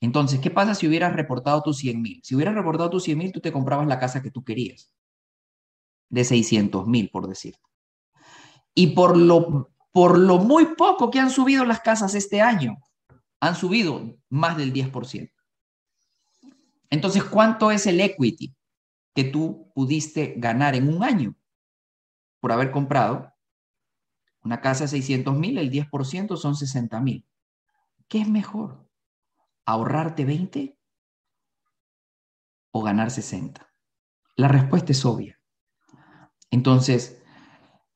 Entonces, 0.00 0.40
¿qué 0.40 0.50
pasa 0.50 0.74
si 0.74 0.86
hubieras 0.86 1.14
reportado 1.14 1.62
tus 1.62 1.78
100 1.78 2.00
mil? 2.00 2.20
Si 2.22 2.34
hubieras 2.34 2.54
reportado 2.54 2.90
tus 2.90 3.04
100 3.04 3.18
mil, 3.18 3.32
tú 3.32 3.40
te 3.40 3.52
comprabas 3.52 3.86
la 3.86 3.98
casa 3.98 4.22
que 4.22 4.30
tú 4.30 4.44
querías, 4.44 4.92
de 6.08 6.24
600 6.24 6.86
mil, 6.86 7.10
por 7.10 7.26
decir. 7.26 7.56
Y 8.74 8.88
por 8.88 9.16
lo, 9.16 9.70
por 9.98 10.16
lo 10.16 10.38
muy 10.38 10.76
poco 10.76 11.10
que 11.10 11.18
han 11.18 11.28
subido 11.28 11.64
las 11.64 11.80
casas 11.80 12.14
este 12.14 12.40
año, 12.40 12.78
han 13.40 13.56
subido 13.56 14.16
más 14.28 14.56
del 14.56 14.72
10%. 14.72 15.32
Entonces, 16.88 17.24
¿cuánto 17.24 17.72
es 17.72 17.84
el 17.88 18.00
equity 18.00 18.54
que 19.12 19.24
tú 19.24 19.72
pudiste 19.74 20.34
ganar 20.36 20.76
en 20.76 20.86
un 20.86 21.02
año 21.02 21.34
por 22.38 22.52
haber 22.52 22.70
comprado 22.70 23.34
una 24.44 24.60
casa 24.60 24.84
de 24.84 24.88
600 24.90 25.36
mil? 25.36 25.58
El 25.58 25.68
10% 25.68 26.36
son 26.36 26.54
60 26.54 27.00
mil. 27.00 27.26
¿Qué 28.06 28.20
es 28.20 28.28
mejor? 28.28 28.88
ahorrarte 29.66 30.24
20 30.24 30.78
o 32.70 32.82
ganar 32.84 33.10
60? 33.10 33.68
La 34.36 34.46
respuesta 34.46 34.92
es 34.92 35.04
obvia. 35.04 35.40
Entonces, 36.52 37.20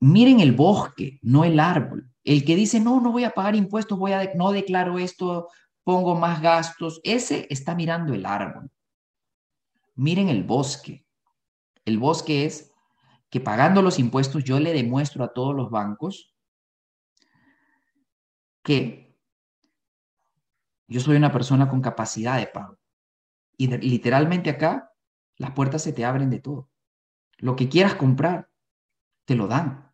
miren 0.02 0.40
el 0.40 0.50
bosque, 0.50 1.20
no 1.22 1.44
el 1.44 1.60
árbol. 1.60 2.10
El 2.24 2.44
que 2.44 2.56
dice, 2.56 2.80
no, 2.80 3.00
no 3.00 3.12
voy 3.12 3.22
a 3.22 3.30
pagar 3.30 3.54
impuestos, 3.54 3.96
voy 3.96 4.10
a 4.10 4.34
no 4.34 4.50
declaro 4.50 4.98
esto, 4.98 5.48
pongo 5.84 6.16
más 6.16 6.42
gastos, 6.42 7.00
ese 7.04 7.46
está 7.50 7.76
mirando 7.76 8.12
el 8.12 8.26
árbol. 8.26 8.68
Miren 9.94 10.28
el 10.28 10.42
bosque. 10.42 11.06
El 11.84 11.98
bosque 11.98 12.44
es 12.44 12.72
que 13.30 13.38
pagando 13.40 13.80
los 13.80 14.00
impuestos 14.00 14.42
yo 14.42 14.58
le 14.58 14.72
demuestro 14.72 15.22
a 15.22 15.32
todos 15.32 15.54
los 15.54 15.70
bancos 15.70 16.34
que 18.64 19.16
yo 20.88 21.00
soy 21.00 21.16
una 21.16 21.30
persona 21.30 21.68
con 21.68 21.80
capacidad 21.80 22.38
de 22.38 22.48
pago. 22.48 22.76
Y 23.56 23.68
literalmente 23.68 24.50
acá, 24.50 24.92
las 25.36 25.52
puertas 25.52 25.84
se 25.84 25.92
te 25.92 26.04
abren 26.04 26.28
de 26.28 26.40
todo. 26.40 26.70
Lo 27.38 27.54
que 27.54 27.68
quieras 27.68 27.94
comprar, 27.94 28.50
te 29.24 29.36
lo 29.36 29.46
dan. 29.46 29.91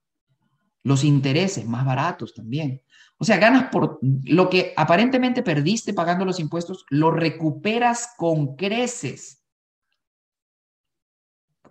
Los 0.82 1.04
intereses 1.04 1.66
más 1.66 1.84
baratos 1.84 2.34
también. 2.34 2.82
O 3.18 3.24
sea, 3.24 3.36
ganas 3.38 3.70
por 3.70 3.98
lo 4.00 4.48
que 4.48 4.72
aparentemente 4.76 5.42
perdiste 5.42 5.92
pagando 5.92 6.24
los 6.24 6.40
impuestos, 6.40 6.84
lo 6.88 7.10
recuperas 7.10 8.10
con 8.16 8.56
creces. 8.56 9.44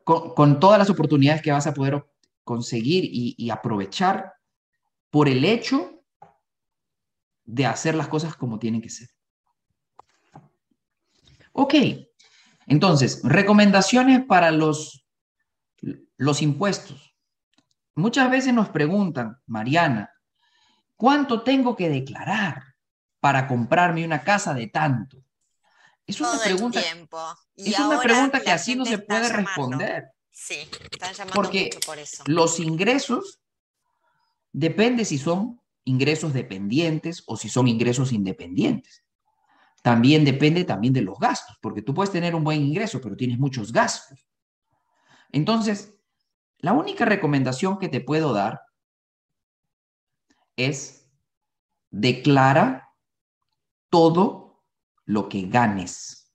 Con, 0.04 0.60
todas 0.60 0.80
las 0.80 0.90
oportunidades 0.90 1.42
que 1.42 1.52
vas 1.52 1.68
a 1.68 1.74
poder 1.74 2.06
conseguir 2.44 3.04
y, 3.06 3.36
y 3.38 3.50
aprovechar 3.50 4.34
por 5.10 5.28
el 5.28 5.44
hecho 5.44 6.02
de 7.44 7.66
hacer 7.66 7.96
las 7.96 8.08
cosas 8.08 8.36
como 8.36 8.60
tienen 8.60 8.82
que 8.82 8.90
ser. 8.90 9.10
Ok, 11.52 11.74
entonces, 12.68 13.22
recomendaciones 13.24 14.24
para 14.26 14.52
los, 14.52 15.08
los 16.18 16.42
impuestos. 16.42 17.07
Muchas 17.98 18.32
veces 18.32 18.54
nos 18.54 18.70
preguntan, 18.70 19.38
Mariana, 19.46 20.12
¿cuánto 20.96 21.42
tengo 21.44 21.76
que 21.76 21.90
declarar 21.90 22.64
para 23.20 23.48
comprarme 23.48 24.06
una 24.06 24.24
casa 24.24 24.54
de 24.54 24.68
tanto? 24.68 25.18
Es 26.06 26.22
una 26.22 26.40
pregunta, 26.42 26.80
es 27.56 27.80
una 27.80 28.00
pregunta 28.00 28.40
que 28.40 28.52
así 28.52 28.76
no 28.76 28.86
se 28.86 29.00
puede 29.00 29.28
responder. 29.30 30.12
Sí, 30.32 30.70
están 30.92 31.14
llamando 31.14 31.34
porque 31.34 31.64
mucho 31.66 31.80
por 31.86 32.00
eso. 32.00 32.24
Los 32.28 32.60
ingresos 32.60 33.42
depende 34.54 35.04
si 35.04 35.18
son 35.18 35.62
ingresos 35.84 36.34
dependientes 36.34 37.24
o 37.26 37.36
si 37.36 37.50
son 37.50 37.68
ingresos 37.68 38.14
independientes 38.14 39.04
también 39.88 40.26
depende 40.26 40.66
también 40.66 40.94
de 40.94 41.02
los 41.02 41.18
gastos, 41.18 41.58
porque 41.62 41.82
tú 41.82 41.94
puedes 41.94 42.12
tener 42.12 42.36
un 42.36 42.44
buen 42.44 42.62
ingreso, 42.62 43.00
pero 43.00 43.16
tienes 43.16 43.40
muchos 43.40 43.72
gastos. 43.72 44.28
Entonces, 45.32 45.97
la 46.60 46.74
única 46.74 47.06
recomendación 47.06 47.80
que 47.80 47.90
te 47.90 48.02
puedo 48.02 48.34
dar 48.34 48.62
es 50.56 51.08
declara 51.92 52.94
todo 53.90 54.64
lo 55.06 55.30
que 55.30 55.44
ganes 55.44 56.34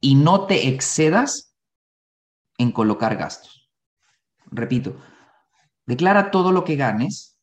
y 0.00 0.14
no 0.14 0.46
te 0.46 0.68
excedas 0.68 1.56
en 2.58 2.72
colocar 2.72 3.16
gastos. 3.16 3.70
Repito, 4.46 4.96
declara 5.86 6.30
todo 6.30 6.52
lo 6.52 6.64
que 6.64 6.76
ganes 6.76 7.38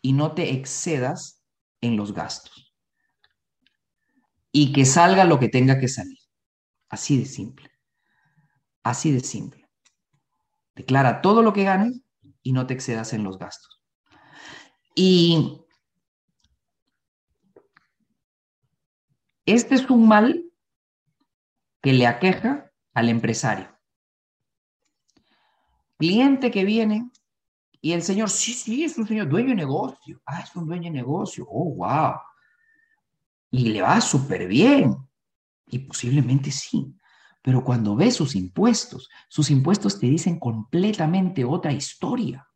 y 0.00 0.12
no 0.12 0.32
te 0.32 0.52
excedas 0.52 1.44
en 1.80 1.96
los 1.96 2.12
gastos 2.12 2.74
y 4.52 4.72
que 4.72 4.84
salga 4.84 5.24
lo 5.24 5.38
que 5.38 5.48
tenga 5.48 5.78
que 5.78 5.88
salir. 5.88 6.18
Así 6.88 7.18
de 7.18 7.24
simple. 7.24 7.70
Así 8.82 9.12
de 9.12 9.20
simple. 9.20 9.61
Declara 10.74 11.20
todo 11.20 11.42
lo 11.42 11.52
que 11.52 11.64
ganes 11.64 12.00
y 12.42 12.52
no 12.52 12.66
te 12.66 12.74
excedas 12.74 13.12
en 13.12 13.24
los 13.24 13.38
gastos. 13.38 13.82
Y 14.94 15.60
este 19.46 19.74
es 19.74 19.88
un 19.88 20.06
mal 20.06 20.44
que 21.80 21.92
le 21.92 22.06
aqueja 22.06 22.70
al 22.94 23.08
empresario. 23.08 23.68
Cliente 25.98 26.50
que 26.50 26.64
viene 26.64 27.10
y 27.80 27.92
el 27.92 28.02
señor, 28.02 28.30
sí, 28.30 28.52
sí, 28.54 28.84
es 28.84 28.96
un 28.98 29.06
señor 29.06 29.28
dueño 29.28 29.50
de 29.50 29.56
negocio. 29.56 30.20
Ah, 30.26 30.40
es 30.40 30.54
un 30.54 30.66
dueño 30.66 30.84
de 30.84 30.90
negocio. 30.90 31.46
Oh, 31.48 31.74
wow 31.74 32.14
y 33.52 33.68
le 33.68 33.82
va 33.82 34.00
súper 34.00 34.48
bien. 34.48 34.96
Y 35.66 35.78
posiblemente 35.80 36.50
sí. 36.50 36.92
Pero 37.42 37.64
cuando 37.64 37.96
ves 37.96 38.14
sus 38.14 38.36
impuestos, 38.36 39.10
sus 39.28 39.50
impuestos 39.50 39.98
te 39.98 40.06
dicen 40.06 40.38
completamente 40.38 41.44
otra 41.44 41.72
historia. 41.72 42.48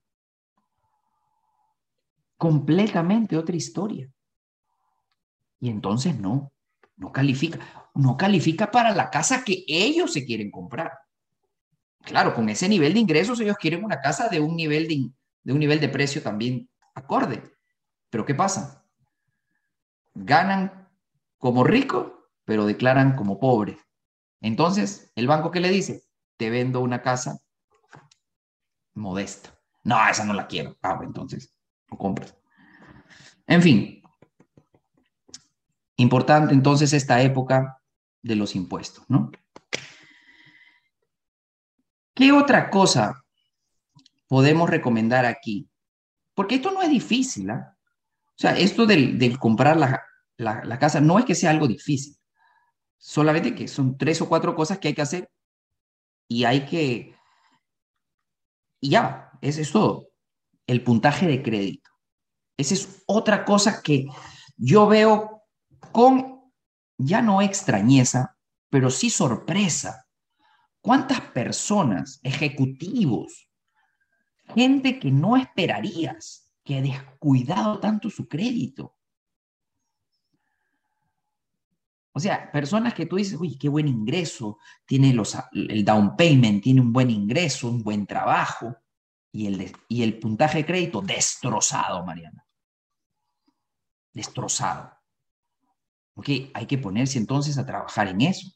Completamente 2.36 3.36
otra 3.36 3.56
historia. 3.56 4.08
Y 5.58 5.70
entonces 5.70 6.18
no, 6.18 6.52
no 6.96 7.10
califica. 7.10 7.58
No 7.94 8.16
califica 8.16 8.70
para 8.70 8.94
la 8.94 9.10
casa 9.10 9.42
que 9.42 9.64
ellos 9.66 10.12
se 10.12 10.24
quieren 10.24 10.52
comprar. 10.52 10.92
Claro, 12.02 12.34
con 12.34 12.48
ese 12.48 12.68
nivel 12.68 12.94
de 12.94 13.00
ingresos 13.00 13.40
ellos 13.40 13.56
quieren 13.56 13.84
una 13.84 14.00
casa 14.00 14.28
de 14.28 14.38
un 14.38 14.54
nivel 14.54 14.86
de, 14.86 15.10
de 15.42 15.52
un 15.52 15.58
nivel 15.58 15.80
de 15.80 15.88
precio 15.88 16.22
también 16.22 16.70
acorde. 16.94 17.42
Pero 18.08 18.24
¿qué 18.24 18.36
pasa? 18.36 18.86
Ganan 20.14 20.88
como 21.38 21.64
ricos, 21.64 22.12
pero 22.44 22.66
declaran 22.66 23.16
como 23.16 23.40
pobres. 23.40 23.85
Entonces, 24.46 25.10
el 25.16 25.26
banco 25.26 25.50
que 25.50 25.58
le 25.58 25.70
dice, 25.70 26.04
te 26.36 26.50
vendo 26.50 26.80
una 26.80 27.02
casa 27.02 27.40
modesta. 28.94 29.58
No, 29.82 29.96
esa 30.08 30.24
no 30.24 30.32
la 30.34 30.46
quiero. 30.46 30.76
Ah, 30.82 31.00
entonces, 31.02 31.52
no 31.90 31.98
compras. 31.98 32.36
En 33.48 33.60
fin, 33.60 34.02
importante 35.96 36.54
entonces 36.54 36.92
esta 36.92 37.20
época 37.22 37.82
de 38.22 38.36
los 38.36 38.54
impuestos, 38.54 39.04
¿no? 39.08 39.32
¿Qué 42.14 42.30
otra 42.30 42.70
cosa 42.70 43.24
podemos 44.28 44.70
recomendar 44.70 45.26
aquí? 45.26 45.68
Porque 46.34 46.54
esto 46.54 46.70
no 46.70 46.82
es 46.82 46.90
difícil, 46.90 47.50
¿ah? 47.50 47.76
O 48.28 48.38
sea, 48.38 48.56
esto 48.56 48.86
del, 48.86 49.38
comprar 49.40 49.76
la, 50.36 50.78
casa 50.78 51.00
no 51.00 51.18
es 51.18 51.24
que 51.24 51.34
sea 51.34 51.50
algo 51.50 51.66
difícil, 51.66 52.16
solamente 52.98 53.54
que 53.54 53.68
son 53.68 53.96
tres 53.96 54.20
o 54.20 54.28
cuatro 54.28 54.54
cosas 54.54 54.78
que 54.78 54.88
hay 54.88 54.94
que 54.94 55.02
hacer 55.02 55.30
y 56.28 56.44
hay 56.44 56.66
que... 56.66 57.14
Y 58.80 58.90
ya, 58.90 59.30
ese 59.40 59.62
es 59.62 59.72
todo. 59.72 60.08
El 60.66 60.82
puntaje 60.82 61.26
de 61.26 61.42
crédito. 61.42 61.90
Esa 62.56 62.74
es 62.74 63.02
otra 63.06 63.44
cosa 63.44 63.82
que 63.82 64.06
yo 64.56 64.86
veo 64.86 65.42
con, 65.92 66.52
ya 66.98 67.22
no 67.22 67.42
extrañeza, 67.42 68.36
pero 68.70 68.90
sí 68.90 69.10
sorpresa. 69.10 70.06
¿Cuántas 70.80 71.20
personas, 71.20 72.20
ejecutivos, 72.22 73.50
gente 74.54 74.98
que 74.98 75.10
no 75.10 75.36
esperarías 75.36 76.52
que 76.64 76.78
ha 76.78 76.82
descuidado 76.82 77.80
tanto 77.80 78.08
su 78.10 78.28
crédito? 78.28 78.95
O 82.16 82.18
sea, 82.18 82.50
personas 82.50 82.94
que 82.94 83.04
tú 83.04 83.16
dices, 83.16 83.38
uy, 83.38 83.58
qué 83.58 83.68
buen 83.68 83.86
ingreso, 83.86 84.58
tiene 84.86 85.12
los, 85.12 85.36
el 85.52 85.84
down 85.84 86.16
payment, 86.16 86.62
tiene 86.62 86.80
un 86.80 86.90
buen 86.90 87.10
ingreso, 87.10 87.68
un 87.68 87.82
buen 87.82 88.06
trabajo, 88.06 88.74
y 89.30 89.46
el, 89.46 89.70
y 89.86 90.02
el 90.02 90.18
puntaje 90.18 90.56
de 90.56 90.64
crédito 90.64 91.02
destrozado, 91.02 92.06
Mariana. 92.06 92.46
Destrozado. 94.14 94.98
Ok, 96.14 96.30
hay 96.54 96.64
que 96.66 96.78
ponerse 96.78 97.18
entonces 97.18 97.58
a 97.58 97.66
trabajar 97.66 98.08
en 98.08 98.22
eso. 98.22 98.50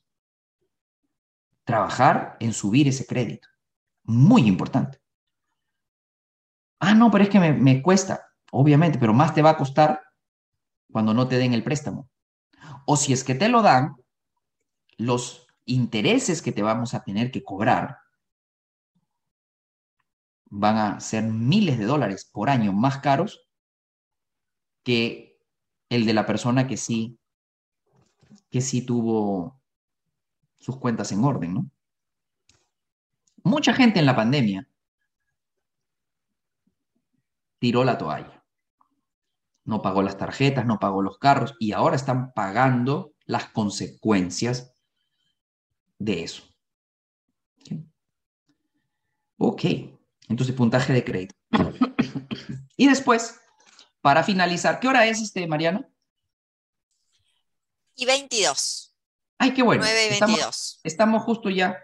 Trabajar 1.64 2.38
en 2.40 2.54
subir 2.54 2.88
ese 2.88 3.04
crédito. 3.04 3.46
Muy 4.04 4.46
importante. 4.46 5.02
Ah, 6.78 6.94
no, 6.94 7.10
pero 7.10 7.24
es 7.24 7.28
que 7.28 7.38
me, 7.38 7.52
me 7.52 7.82
cuesta, 7.82 8.26
obviamente, 8.52 8.98
pero 8.98 9.12
más 9.12 9.34
te 9.34 9.42
va 9.42 9.50
a 9.50 9.58
costar 9.58 10.00
cuando 10.90 11.12
no 11.12 11.28
te 11.28 11.36
den 11.36 11.52
el 11.52 11.62
préstamo. 11.62 12.08
O 12.92 12.96
si 12.96 13.12
es 13.12 13.22
que 13.22 13.36
te 13.36 13.48
lo 13.48 13.62
dan, 13.62 13.94
los 14.96 15.46
intereses 15.64 16.42
que 16.42 16.50
te 16.50 16.60
vamos 16.60 16.92
a 16.92 17.04
tener 17.04 17.30
que 17.30 17.44
cobrar 17.44 17.98
van 20.46 20.76
a 20.76 20.98
ser 20.98 21.22
miles 21.22 21.78
de 21.78 21.84
dólares 21.84 22.24
por 22.24 22.50
año 22.50 22.72
más 22.72 22.98
caros 22.98 23.46
que 24.82 25.38
el 25.88 26.04
de 26.04 26.14
la 26.14 26.26
persona 26.26 26.66
que 26.66 26.76
sí, 26.76 27.16
que 28.50 28.60
sí 28.60 28.82
tuvo 28.82 29.62
sus 30.58 30.76
cuentas 30.76 31.12
en 31.12 31.22
orden, 31.22 31.54
¿no? 31.54 31.70
Mucha 33.44 33.72
gente 33.72 34.00
en 34.00 34.06
la 34.06 34.16
pandemia 34.16 34.68
tiró 37.60 37.84
la 37.84 37.96
toalla. 37.96 38.39
No 39.64 39.82
pagó 39.82 40.02
las 40.02 40.16
tarjetas, 40.16 40.66
no 40.66 40.78
pagó 40.78 41.02
los 41.02 41.18
carros 41.18 41.54
y 41.58 41.72
ahora 41.72 41.96
están 41.96 42.32
pagando 42.32 43.12
las 43.26 43.46
consecuencias 43.50 44.74
de 45.98 46.24
eso. 46.24 46.42
Ok, 49.36 49.64
entonces, 50.30 50.54
puntaje 50.54 50.92
de 50.92 51.04
crédito. 51.04 51.34
y 52.76 52.86
después, 52.86 53.40
para 54.00 54.22
finalizar, 54.22 54.78
¿qué 54.78 54.86
hora 54.86 55.06
es 55.06 55.20
este, 55.20 55.46
Mariano? 55.46 55.86
Y 57.96 58.06
22. 58.06 58.94
Ay, 59.38 59.52
qué 59.52 59.62
bueno. 59.62 59.82
9 59.82 60.06
y 60.06 60.20
22. 60.20 60.80
Estamos, 60.84 61.22
justo 61.24 61.50
ya 61.50 61.76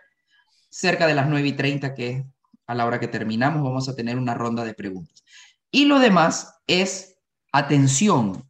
cerca 0.69 1.07
de 1.07 1.15
las 1.15 1.29
9 1.29 1.49
y 1.49 1.53
30, 1.55 1.95
que 1.95 2.25
a 2.67 2.75
la 2.75 2.87
hora 2.87 3.01
que 3.01 3.09
terminamos 3.09 3.63
vamos 3.63 3.89
a 3.89 3.97
tener 3.97 4.17
una 4.17 4.35
ronda 4.35 4.65
de 4.65 4.75
preguntas. 4.75 5.25
Y 5.71 5.87
lo 5.87 5.99
demás 5.99 6.61
es 6.69 7.16
atención. 7.59 8.49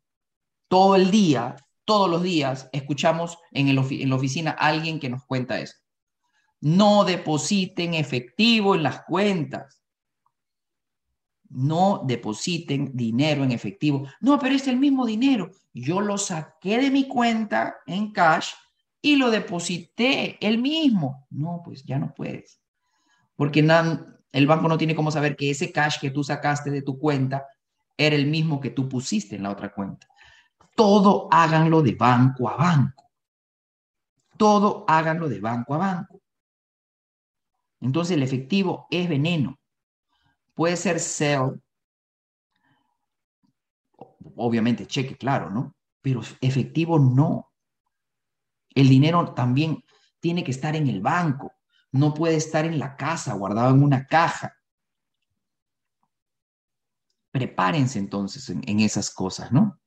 Todo 0.69 0.97
el 0.97 1.11
día, 1.11 1.57
todos 1.85 2.11
los 2.11 2.23
días, 2.23 2.69
escuchamos 2.73 3.39
en, 3.53 3.69
en 3.69 4.09
la 4.11 4.17
oficina 4.17 4.51
a 4.53 4.67
alguien 4.67 4.99
que 4.99 5.09
nos 5.09 5.25
cuenta 5.25 5.61
eso. 5.61 5.75
No 6.61 7.05
depositen 7.05 7.95
efectivo 7.95 8.75
en 8.75 8.83
las 8.83 9.05
cuentas 9.05 9.83
no 11.51 12.03
depositen 12.05 12.91
dinero 12.95 13.45
en 13.45 13.53
efectivo. 13.53 14.07
No, 14.21 14.39
pero 14.39 14.55
es 14.55 14.67
el 14.69 14.77
mismo 14.77 15.07
dinero. 15.07 15.51
Yo 15.73 16.01
lo 16.01 16.19
saqué 16.19 16.79
de 16.79 16.91
mi 16.91 17.07
cuenta 17.07 17.77
en 17.87 18.13
cash 18.13 18.51
y 19.01 19.17
lo 19.17 19.31
deposité 19.31 20.37
el 20.41 20.59
mismo. 20.59 21.27
No, 21.31 21.63
pues 21.65 21.85
ya 21.85 21.99
no 21.99 22.13
puedes. 22.15 22.61
Porque 23.37 23.61
el 23.61 24.47
banco 24.47 24.69
no 24.69 24.79
tiene 24.79 24.95
cómo 24.95 25.11
saber 25.11 25.37
que 25.37 25.51
ese 25.51 25.73
cash 25.73 25.99
que 26.01 26.11
tú 26.11 26.25
sacaste 26.25 26.71
de 26.71 26.83
tu 26.83 26.99
cuenta 26.99 27.47
era 27.97 28.17
el 28.17 28.27
mismo 28.27 28.61
que 28.61 28.71
tú 28.71 28.89
pusiste 28.89 29.37
en 29.37 29.43
la 29.43 29.51
otra 29.51 29.73
cuenta. 29.73 30.07
Todo 30.75 31.29
háganlo 31.31 31.83
de 31.83 31.95
banco 31.95 32.49
a 32.49 32.57
banco. 32.57 33.11
Todo 34.37 34.85
háganlo 34.87 35.29
de 35.29 35.41
banco 35.41 35.75
a 35.75 35.79
banco. 35.79 36.21
Entonces 37.81 38.17
el 38.17 38.23
efectivo 38.23 38.87
es 38.91 39.09
veneno. 39.09 39.59
Puede 40.55 40.77
ser 40.77 41.01
sell, 41.01 41.61
obviamente 44.37 44.87
cheque, 44.87 45.17
claro, 45.17 45.51
¿no? 45.51 45.75
Pero 46.03 46.21
efectivo 46.41 46.99
no. 46.99 47.53
El 48.75 48.89
dinero 48.89 49.33
también 49.35 49.83
tiene 50.21 50.45
que 50.45 50.51
estar 50.51 50.77
en 50.77 50.89
el 50.89 51.01
banco, 51.01 51.53
no 51.93 52.13
puede 52.13 52.37
estar 52.37 52.65
en 52.65 52.79
la 52.79 52.97
casa, 52.97 53.35
guardado 53.35 53.75
en 53.75 53.83
una 53.83 54.07
caja. 54.07 54.55
Prepárense 57.37 57.99
entonces 57.99 58.49
en, 58.49 58.81
esas 58.81 59.11
cosas, 59.11 59.53
¿no? 59.53 59.79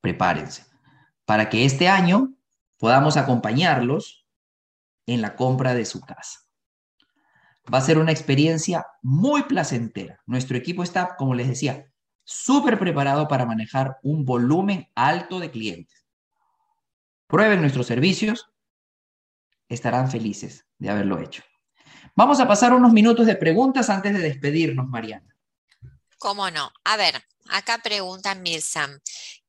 Prepárense 0.00 0.64
para 1.26 1.50
que 1.50 1.66
este 1.66 1.86
año 1.86 2.34
podamos 2.78 3.18
acompañarlos 3.18 4.26
en 5.04 5.20
la 5.20 5.36
compra 5.36 5.74
de 5.74 5.84
su 5.84 6.00
casa. 6.00 6.38
Va 7.72 7.76
a 7.76 7.82
ser 7.82 7.98
una 7.98 8.10
experiencia 8.10 8.86
muy 9.02 9.42
placentera. 9.42 10.22
Nuestro 10.24 10.56
equipo 10.56 10.82
está, 10.82 11.14
como 11.16 11.34
les 11.34 11.46
decía, 11.46 11.92
súper 12.24 12.78
preparado 12.78 13.28
para 13.28 13.44
manejar 13.44 13.98
un 14.02 14.24
volumen 14.24 14.88
alto 14.94 15.40
de 15.40 15.50
clientes. 15.50 16.06
Prueben 17.26 17.60
nuestros 17.60 17.86
servicios, 17.86 18.50
estarán 19.68 20.10
felices 20.10 20.66
de 20.78 20.88
haberlo 20.88 21.18
hecho. 21.18 21.42
Vamos 22.16 22.40
a 22.40 22.48
pasar 22.48 22.72
unos 22.72 22.94
minutos 22.94 23.26
de 23.26 23.36
preguntas 23.36 23.90
antes 23.90 24.14
de 24.14 24.20
despedirnos, 24.20 24.88
Mariana. 24.88 25.29
¿Cómo 26.20 26.50
no? 26.50 26.70
A 26.84 26.98
ver, 26.98 27.24
acá 27.48 27.78
pregunta 27.82 28.34
Mirsam, 28.34 29.00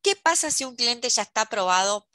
¿qué 0.01 0.15
pasa 0.15 0.49
si 0.51 0.63
un 0.63 0.77
cliente 0.77 1.09
ya 1.09 1.21
está 1.21 1.41
aprobado, 1.41 2.07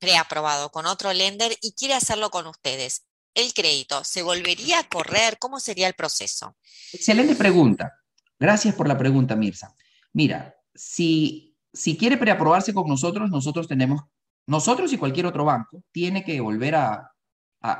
preaprobado 0.00 0.70
con 0.72 0.86
otro 0.86 1.12
lender 1.12 1.56
y 1.62 1.72
quiere 1.72 1.94
hacerlo 1.94 2.30
con 2.30 2.48
ustedes? 2.48 3.06
el 3.36 3.52
crédito 3.52 4.02
se 4.02 4.22
volvería 4.22 4.80
a 4.80 4.88
correr? 4.88 5.38
¿Cómo 5.38 5.60
sería 5.60 5.86
el 5.86 5.94
proceso? 5.94 6.56
Excelente 6.90 7.36
pregunta. 7.36 7.92
Gracias 8.40 8.74
por 8.74 8.88
la 8.88 8.96
pregunta, 8.96 9.36
Mirza. 9.36 9.74
Mira, 10.14 10.56
si, 10.74 11.54
si 11.70 11.98
quiere 11.98 12.16
preaprobarse 12.16 12.72
con 12.72 12.88
nosotros, 12.88 13.28
nosotros 13.30 13.68
tenemos, 13.68 14.00
nosotros 14.46 14.90
y 14.94 14.96
cualquier 14.96 15.26
otro 15.26 15.44
banco, 15.44 15.84
tiene 15.92 16.24
que 16.24 16.40
volver 16.40 16.76
a 16.76 17.12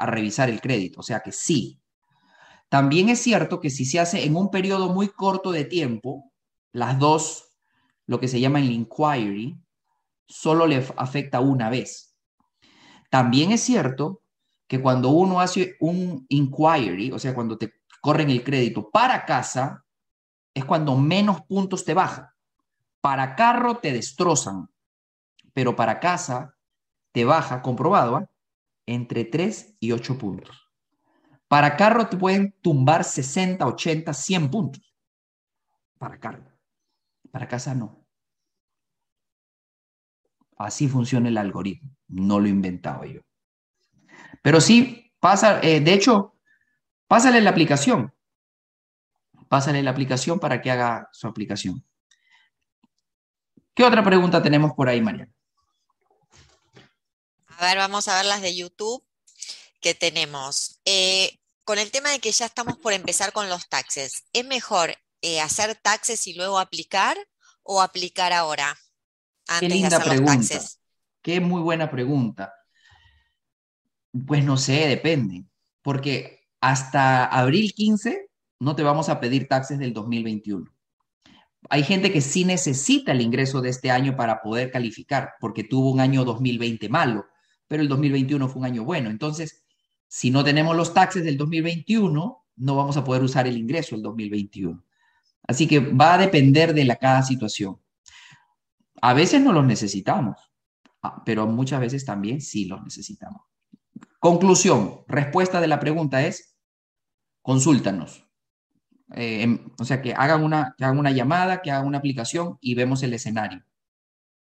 revisar 0.07 0.51
el 0.51 0.61
crédito. 0.61 1.01
O 1.01 1.03
sea 1.03 1.21
que 1.21 1.33
sí. 1.33 1.81
También 2.69 3.09
es 3.09 3.21
cierto 3.21 3.61
que 3.61 3.71
si 3.71 3.85
se 3.85 4.01
hace 4.01 4.25
en 4.25 4.37
un 4.37 4.51
periodo 4.51 4.93
muy 4.93 5.09
corto 5.09 5.53
de 5.53 5.65
tiempo, 5.65 6.33
las 6.73 6.99
dos, 6.99 7.57
lo 8.07 8.19
que 8.21 8.29
se 8.29 8.41
llama 8.41 8.59
el 8.59 8.71
inquiry, 8.71 9.59
solo 10.27 10.67
le 10.67 10.85
afecta 10.97 11.41
una 11.41 11.71
vez. 11.71 12.17
También 13.11 13.53
es 13.53 13.63
cierto 13.63 14.23
que 14.67 14.81
cuando 14.81 15.11
uno 15.11 15.41
hace 15.41 15.77
un 15.81 16.27
inquiry, 16.29 17.13
o 17.13 17.19
sea, 17.19 17.35
cuando 17.35 17.57
te 17.57 17.75
corren 18.01 18.31
el 18.31 18.43
crédito 18.43 18.91
para 18.91 19.25
casa, 19.25 19.85
es 20.53 20.65
cuando 20.65 20.97
menos 20.97 21.43
puntos 21.43 21.85
te 21.85 21.95
bajan. 21.95 22.29
Para 23.01 23.37
carro 23.37 23.77
te 23.79 23.93
destrozan. 23.93 24.69
pero 25.53 25.75
para 25.75 26.01
casa 26.01 26.55
te 27.13 27.25
baja, 27.25 27.63
comprobado, 27.63 28.29
entre 28.85 29.25
3 29.25 29.77
y 29.81 29.93
8 29.93 30.19
puntos. 30.19 30.66
Para 31.49 31.77
carro 31.77 32.09
te 32.09 32.17
pueden 32.17 32.53
tumbar 32.61 33.05
60, 33.05 33.65
80, 33.67 34.13
100 34.13 34.51
puntos. 34.51 34.95
Para 35.99 36.19
carro. 36.19 36.45
Para 37.31 37.47
casa 37.47 37.75
no. 37.75 38.05
Así 40.59 40.89
funciona 40.89 41.29
el 41.29 41.39
algoritmo. 41.39 41.91
No 42.09 42.41
lo 42.41 42.47
he 42.47 42.51
inventado 42.51 43.05
yo. 43.05 43.21
Pero 44.43 44.61
sí, 44.61 45.13
pasa, 45.21 45.61
eh, 45.61 45.81
de 45.81 45.93
hecho, 45.93 46.35
pásale 47.07 47.41
la 47.41 47.51
aplicación. 47.51 48.13
Pásale 49.49 49.83
la 49.83 49.91
aplicación 49.91 50.41
para 50.41 50.61
que 50.61 50.71
haga 50.71 51.09
su 51.13 51.29
aplicación. 51.29 51.85
¿Qué 53.75 53.85
otra 53.85 54.03
pregunta 54.03 54.43
tenemos 54.43 54.73
por 54.73 54.89
ahí, 54.89 55.01
Mariana? 55.01 55.33
A 57.47 57.67
ver, 57.67 57.79
vamos 57.79 58.09
a 58.09 58.17
ver 58.17 58.27
las 58.27 58.43
de 58.43 58.57
YouTube 58.57 59.06
que 59.81 59.95
tenemos. 59.95 60.81
Eh, 60.85 61.39
con 61.65 61.79
el 61.79 61.91
tema 61.91 62.11
de 62.11 62.21
que 62.21 62.33
ya 62.33 62.47
estamos 62.47 62.77
por 62.79 62.93
empezar 62.93 63.33
con 63.33 63.49
los 63.49 63.69
taxes, 63.69 64.25
¿es 64.33 64.47
mejor 64.47 64.95
eh, 65.23 65.41
hacer 65.41 65.75
taxes 65.75 66.27
y 66.27 66.35
luego 66.35 66.59
aplicar 66.59 67.17
o 67.63 67.83
aplicar 67.83 68.33
ahora? 68.33 68.77
Antes 69.49 69.69
Qué 69.69 69.75
linda 69.75 70.01
pregunta. 70.01 70.61
Qué 71.23 71.41
muy 71.41 71.61
buena 71.61 71.91
pregunta. 71.91 72.53
Pues 74.27 74.45
no 74.45 74.57
sé, 74.57 74.87
depende. 74.87 75.45
Porque 75.83 76.47
hasta 76.61 77.25
abril 77.25 77.73
15 77.75 78.29
no 78.61 78.77
te 78.77 78.83
vamos 78.83 79.09
a 79.09 79.21
pedir 79.21 79.49
taxes 79.49 79.79
del 79.79 79.93
2021. 79.93 80.73
Hay 81.69 81.83
gente 81.83 82.13
que 82.13 82.21
sí 82.21 82.45
necesita 82.45 83.11
el 83.11 83.21
ingreso 83.21 83.61
de 83.61 83.71
este 83.71 83.91
año 83.91 84.17
para 84.17 84.41
poder 84.41 84.71
calificar, 84.71 85.35
porque 85.41 85.65
tuvo 85.65 85.91
un 85.91 86.01
año 86.01 86.25
2020 86.25 86.89
malo 86.89 87.27
pero 87.69 87.83
el 87.83 87.89
2021 87.89 88.49
fue 88.49 88.61
un 88.61 88.67
año 88.67 88.85
bueno. 88.85 89.11
Entonces, 89.11 89.65
si 90.09 90.31
no 90.31 90.45
tenemos 90.45 90.77
los 90.77 90.95
taxes 90.95 91.25
del 91.25 91.37
2021, 91.37 92.45
no 92.57 92.77
vamos 92.77 92.97
a 92.97 93.05
poder 93.05 93.23
usar 93.23 93.47
el 93.47 93.57
ingreso 93.57 93.95
del 93.95 94.03
2021. 94.03 94.83
Así 95.47 95.69
que 95.69 95.81
va 95.81 96.15
a 96.15 96.19
depender 96.19 96.75
de 96.75 96.85
la 96.85 96.97
cada 96.97 97.23
situación. 97.23 97.79
A 99.01 99.15
veces 99.15 99.41
no 99.41 99.53
los 99.53 99.65
necesitamos, 99.65 100.37
ah, 101.03 101.23
pero 101.25 101.47
muchas 101.47 101.81
veces 101.81 102.05
también 102.05 102.41
sí 102.41 102.65
los 102.65 102.83
necesitamos. 102.83 103.43
Conclusión, 104.19 105.05
respuesta 105.07 105.61
de 105.61 105.69
la 105.69 105.79
pregunta 105.79 106.25
es, 106.27 106.57
consúltanos. 107.43 108.25
Eh, 109.13 109.43
em, 109.43 109.71
o 109.79 109.85
sea, 109.85 110.03
que 110.03 110.15
hagan, 110.15 110.43
una, 110.43 110.75
hagan 110.81 110.99
una 110.99 111.13
llamada, 111.13 111.63
que 111.63 111.71
hagan 111.71 111.87
una 111.87 111.99
aplicación 111.99 112.59
y 112.61 112.75
vemos 112.75 113.03
el 113.03 113.15
escenario 113.15 113.65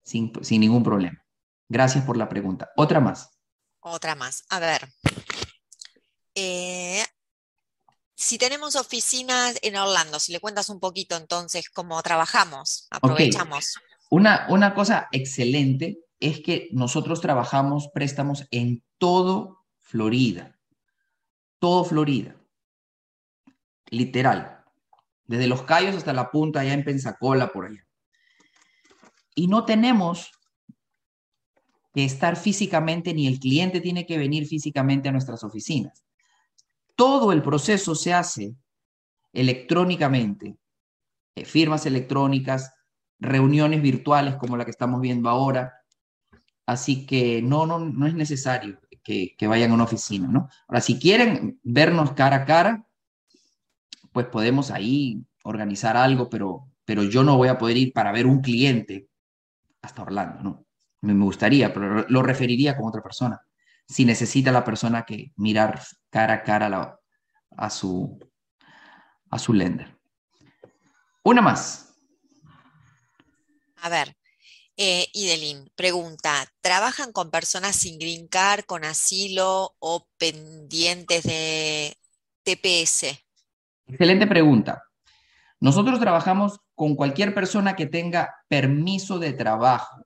sin, 0.03 0.33
sin 0.43 0.61
ningún 0.61 0.83
problema. 0.83 1.25
Gracias 1.69 2.05
por 2.05 2.17
la 2.17 2.29
pregunta. 2.29 2.71
Otra 2.77 3.01
más. 3.01 3.31
Otra 3.81 4.15
más. 4.15 4.45
A 4.51 4.59
ver. 4.61 4.83
Eh, 6.35 7.03
si 8.15 8.39
tenemos 8.39 8.77
oficinas 8.77 9.59
en 9.63 9.77
Orlando, 9.77 10.21
si 10.21 10.33
le 10.33 10.41
cuentas 10.41 10.69
un 10.69 10.81
poquito 10.81 11.17
entonces 11.17 11.69
cómo 11.69 12.01
trabajamos, 12.03 12.87
aprovechamos. 12.91 13.75
Una, 14.11 14.47
una 14.49 14.75
cosa 14.75 15.09
excelente 15.11 15.99
es 16.21 16.41
que 16.41 16.69
nosotros 16.73 17.21
trabajamos 17.21 17.89
préstamos 17.93 18.47
en 18.51 18.83
todo 18.99 19.65
Florida. 19.79 20.57
Todo 21.59 21.85
Florida. 21.85 22.37
Literal. 23.91 24.65
Desde 25.25 25.49
los 25.49 25.63
Cayos 25.63 25.97
hasta 25.97 26.13
la 26.13 26.31
punta, 26.31 26.61
allá 26.61 26.75
en 26.75 26.85
Pensacola, 26.85 27.53
por 27.53 27.67
allá. 27.67 27.85
Y 29.35 29.49
no 29.49 29.65
tenemos 29.65 30.31
que 31.93 32.05
estar 32.05 32.37
físicamente, 32.37 33.15
ni 33.15 33.27
el 33.27 33.39
cliente 33.39 33.81
tiene 33.81 34.07
que 34.07 34.19
venir 34.19 34.47
físicamente 34.47 35.09
a 35.09 35.13
nuestras 35.13 35.43
oficinas. 35.43 36.05
Todo 36.95 37.33
el 37.33 37.43
proceso 37.43 37.95
se 37.95 38.13
hace 38.13 38.55
electrónicamente, 39.33 40.57
eh, 41.35 41.45
firmas 41.45 41.87
electrónicas, 41.87 42.73
reuniones 43.19 43.81
virtuales 43.81 44.37
como 44.37 44.57
la 44.57 44.65
que 44.65 44.71
estamos 44.71 45.01
viendo 45.01 45.29
ahora. 45.29 45.73
Así 46.67 47.07
que 47.07 47.43
no, 47.43 47.67
no, 47.67 47.79
no 47.79 48.07
es 48.07 48.15
necesario 48.15 48.79
que, 49.03 49.35
que 49.37 49.47
vayan 49.47 49.71
a 49.71 49.75
una 49.75 49.85
oficina, 49.85 50.29
¿no? 50.29 50.49
Ahora, 50.69 50.81
si 50.81 50.99
quieren 50.99 51.59
vernos 51.63 52.13
cara 52.13 52.37
a 52.37 52.45
cara, 52.45 52.87
pues 54.13 54.27
podemos 54.27 54.71
ahí 54.71 55.25
organizar 55.45 55.97
algo, 55.97 56.29
pero, 56.29 56.69
pero 56.85 57.03
yo 57.03 57.25
no 57.25 57.37
voy 57.37 57.49
a 57.49 57.59
poder 57.59 57.77
ir 57.77 57.93
para 57.93 58.13
ver 58.13 58.27
un 58.27 58.41
cliente 58.41 59.09
hasta 59.81 60.03
Orlando, 60.03 60.43
¿no? 60.43 60.67
me 61.01 61.25
gustaría, 61.25 61.75
pero 61.75 62.07
lo 62.09 62.23
referiría 62.23 62.77
con 62.77 62.87
otra 62.87 63.03
persona. 63.03 63.41
Si 63.89 64.05
necesita 64.05 64.53
la 64.53 64.65
persona 64.65 65.05
que 65.05 65.33
mirar 65.37 65.83
cara 66.11 66.35
a 66.35 66.43
cara 66.43 66.99
a, 67.57 67.71
su, 67.71 68.19
a 69.31 69.39
su 69.39 69.53
lender. 69.53 69.99
Una 71.25 71.43
más. 71.43 71.95
A 73.77 73.89
ver, 73.89 74.17
eh, 74.77 75.09
Idelin 75.13 75.71
pregunta, 75.75 76.47
¿trabajan 76.61 77.13
con 77.13 77.31
personas 77.31 77.77
sin 77.77 77.99
green 77.99 78.29
card, 78.29 78.65
con 78.65 78.85
asilo 78.85 79.75
o 79.79 80.09
pendientes 80.19 81.25
de 81.25 81.97
TPS? 82.43 83.19
Excelente 83.87 84.27
pregunta. 84.27 84.83
Nosotros 85.61 86.01
trabajamos 86.01 86.59
con 86.75 86.97
cualquier 86.97 87.35
persona 87.35 87.77
que 87.77 87.87
tenga 87.87 88.35
permiso 88.49 89.19
de 89.19 89.33
trabajo 89.33 90.02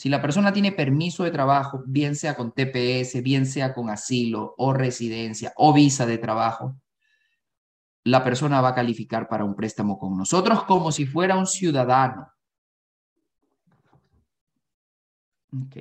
si 0.00 0.08
la 0.08 0.22
persona 0.22 0.50
tiene 0.50 0.72
permiso 0.72 1.24
de 1.24 1.30
trabajo, 1.30 1.82
bien 1.84 2.16
sea 2.16 2.34
con 2.34 2.52
TPS, 2.52 3.22
bien 3.22 3.44
sea 3.44 3.74
con 3.74 3.90
asilo 3.90 4.54
o 4.56 4.72
residencia 4.72 5.52
o 5.56 5.74
visa 5.74 6.06
de 6.06 6.16
trabajo, 6.16 6.74
la 8.04 8.24
persona 8.24 8.62
va 8.62 8.70
a 8.70 8.74
calificar 8.74 9.28
para 9.28 9.44
un 9.44 9.54
préstamo 9.54 9.98
con 9.98 10.16
nosotros 10.16 10.64
como 10.64 10.90
si 10.90 11.04
fuera 11.04 11.36
un 11.36 11.46
ciudadano. 11.46 12.32
Ok. 15.52 15.76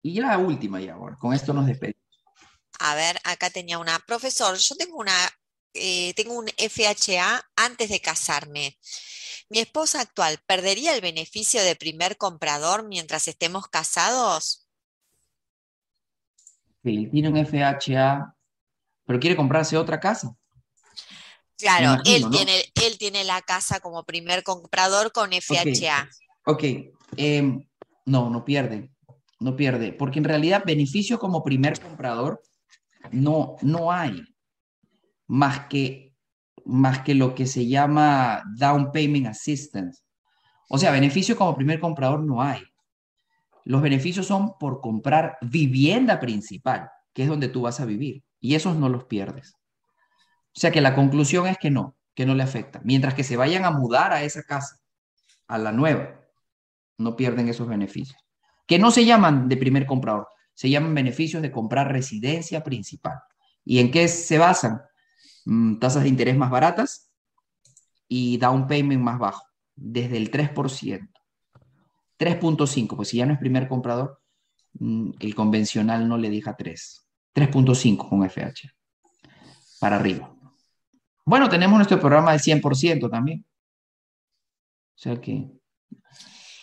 Y 0.00 0.18
la 0.18 0.38
última 0.38 0.80
ya, 0.80 0.94
ahora, 0.94 1.16
con 1.16 1.34
esto 1.34 1.52
nos 1.52 1.66
despedimos. 1.66 2.00
A 2.78 2.94
ver, 2.94 3.18
acá 3.24 3.50
tenía 3.50 3.78
una. 3.78 3.98
Profesor, 4.06 4.56
yo 4.56 4.74
tengo 4.74 4.96
una, 4.96 5.12
eh, 5.74 6.14
tengo 6.14 6.32
un 6.32 6.48
FHA 6.48 7.44
antes 7.56 7.90
de 7.90 8.00
casarme. 8.00 8.78
¿Mi 9.48 9.60
esposa 9.60 10.00
actual 10.00 10.38
perdería 10.46 10.94
el 10.94 11.00
beneficio 11.00 11.62
de 11.62 11.76
primer 11.76 12.16
comprador 12.16 12.86
mientras 12.86 13.28
estemos 13.28 13.68
casados? 13.68 14.68
Sí, 16.82 17.08
tiene 17.10 17.28
un 17.28 17.36
FHA, 17.36 18.34
pero 19.04 19.20
quiere 19.20 19.36
comprarse 19.36 19.76
otra 19.76 20.00
casa. 20.00 20.36
Claro, 21.58 22.02
él, 22.04 22.28
tiene, 22.30 22.64
él 22.74 22.98
tiene 22.98 23.24
la 23.24 23.40
casa 23.40 23.80
como 23.80 24.04
primer 24.04 24.42
comprador 24.42 25.10
con 25.12 25.30
FHA. 25.32 26.08
Ok, 26.44 26.64
em, 27.16 27.66
no, 28.04 28.28
no 28.28 28.44
pierde, 28.44 28.90
no 29.40 29.56
pierde, 29.56 29.92
porque 29.92 30.18
en 30.18 30.24
realidad 30.24 30.64
beneficio 30.66 31.18
como 31.18 31.42
primer 31.42 31.80
comprador 31.80 32.42
no, 33.10 33.56
no 33.62 33.90
hay, 33.90 34.22
más 35.26 35.66
que 35.66 36.05
más 36.66 37.00
que 37.00 37.14
lo 37.14 37.34
que 37.34 37.46
se 37.46 37.66
llama 37.66 38.42
down 38.56 38.90
payment 38.92 39.28
assistance. 39.28 40.02
O 40.68 40.78
sea, 40.78 40.90
beneficio 40.90 41.36
como 41.36 41.54
primer 41.54 41.80
comprador 41.80 42.20
no 42.20 42.42
hay. 42.42 42.62
Los 43.64 43.82
beneficios 43.82 44.26
son 44.26 44.58
por 44.58 44.80
comprar 44.80 45.38
vivienda 45.40 46.20
principal, 46.20 46.90
que 47.12 47.22
es 47.22 47.28
donde 47.28 47.48
tú 47.48 47.62
vas 47.62 47.80
a 47.80 47.84
vivir, 47.84 48.22
y 48.40 48.54
esos 48.54 48.76
no 48.76 48.88
los 48.88 49.04
pierdes. 49.04 49.54
O 50.54 50.60
sea 50.60 50.70
que 50.70 50.80
la 50.80 50.94
conclusión 50.94 51.46
es 51.46 51.58
que 51.58 51.70
no, 51.70 51.96
que 52.14 52.26
no 52.26 52.34
le 52.34 52.42
afecta. 52.42 52.80
Mientras 52.84 53.14
que 53.14 53.24
se 53.24 53.36
vayan 53.36 53.64
a 53.64 53.70
mudar 53.70 54.12
a 54.12 54.22
esa 54.22 54.42
casa, 54.42 54.76
a 55.46 55.58
la 55.58 55.72
nueva, 55.72 56.20
no 56.98 57.16
pierden 57.16 57.48
esos 57.48 57.68
beneficios. 57.68 58.18
Que 58.66 58.78
no 58.78 58.90
se 58.90 59.04
llaman 59.04 59.48
de 59.48 59.56
primer 59.56 59.86
comprador, 59.86 60.28
se 60.54 60.70
llaman 60.70 60.94
beneficios 60.94 61.42
de 61.42 61.52
comprar 61.52 61.92
residencia 61.92 62.64
principal. 62.64 63.18
¿Y 63.64 63.78
en 63.78 63.90
qué 63.90 64.08
se 64.08 64.38
basan? 64.38 64.80
Mm, 65.46 65.78
tasas 65.78 66.02
de 66.02 66.08
interés 66.08 66.36
más 66.36 66.50
baratas 66.50 67.10
y 68.08 68.36
down 68.36 68.66
payment 68.66 69.00
más 69.00 69.18
bajo, 69.18 69.44
desde 69.76 70.16
el 70.16 70.30
3%. 70.30 71.08
3.5, 72.18 72.96
pues 72.96 73.08
si 73.08 73.18
ya 73.18 73.26
no 73.26 73.32
es 73.32 73.38
primer 73.38 73.68
comprador, 73.68 74.20
mm, 74.74 75.12
el 75.20 75.34
convencional 75.34 76.08
no 76.08 76.18
le 76.18 76.30
deja 76.30 76.56
3. 76.56 77.06
3.5 77.32 78.08
con 78.08 78.24
FH. 78.24 78.70
Para 79.78 79.96
arriba. 79.96 80.34
Bueno, 81.24 81.48
tenemos 81.48 81.76
nuestro 81.76 82.00
programa 82.00 82.32
del 82.32 82.40
100% 82.40 83.08
también. 83.08 83.46
O 84.96 84.98
sea 84.98 85.20
que 85.20 85.56